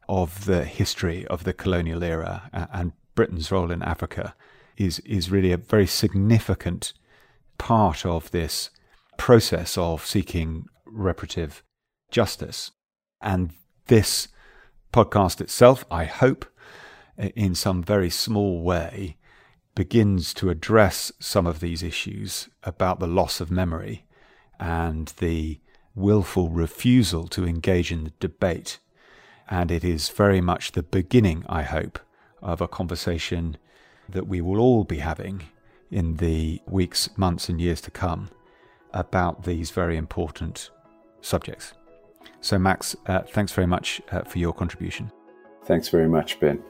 of 0.09 0.45
the 0.45 0.65
history 0.65 1.27
of 1.29 1.45
the 1.45 1.53
colonial 1.53 2.03
era 2.03 2.51
and 2.73 2.93
Britain's 3.15 3.53
role 3.53 3.71
in 3.71 3.83
Africa 3.83 4.35
is 4.77 4.99
is 5.01 5.31
really 5.31 5.53
a 5.53 5.57
very 5.57 5.87
significant 5.87 6.93
part 7.59 8.07
of 8.07 8.31
this 8.31 8.71
process 9.19 9.77
of 9.77 10.07
seeking 10.07 10.67
reparative 10.87 11.63
justice. 12.11 12.71
And 13.21 13.53
this 13.87 14.29
podcast 14.93 15.41
itself, 15.41 15.85
I 15.91 16.05
hope, 16.05 16.47
in 17.19 17.55
some 17.55 17.83
very 17.83 18.11
small 18.11 18.63
way, 18.63 19.17
begins 19.75 20.35
to 20.35 20.51
address 20.51 21.13
some 21.19 21.47
of 21.47 21.61
these 21.61 21.83
issues 21.83 22.49
about 22.65 23.01
the 23.01 23.07
loss 23.07 23.41
of 23.41 23.51
memory 23.51 24.05
and 24.59 25.09
the 25.19 25.59
willful 25.95 26.49
refusal 26.51 27.27
to 27.29 27.47
engage 27.47 27.91
in 27.91 28.05
the 28.05 28.13
debate. 28.21 28.79
And 29.49 29.71
it 29.71 29.85
is 29.85 30.09
very 30.09 30.41
much 30.41 30.73
the 30.73 30.83
beginning, 30.83 31.45
I 31.49 31.63
hope, 31.63 31.99
of 32.43 32.61
a 32.61 32.69
conversation 32.69 33.57
that 34.09 34.27
we 34.27 34.41
will 34.41 34.61
all 34.61 34.85
be 34.85 34.99
having 34.99 35.43
in 35.91 36.17
the 36.17 36.61
weeks, 36.67 37.11
months, 37.17 37.49
and 37.49 37.61
years 37.61 37.81
to 37.83 37.91
come 37.91 38.31
about 38.93 39.45
these 39.45 39.71
very 39.71 39.97
important 39.97 40.71
subjects. 41.21 41.75
So, 42.41 42.59
Max, 42.59 42.97
uh, 43.07 43.23
thanks 43.23 43.53
very 43.53 43.67
much 43.67 44.01
uh, 44.11 44.23
for 44.23 44.39
your 44.39 44.53
contribution. 44.53 45.11
Thanks 45.65 45.89
very 45.89 46.09
much, 46.09 46.41
Ben. 46.41 46.63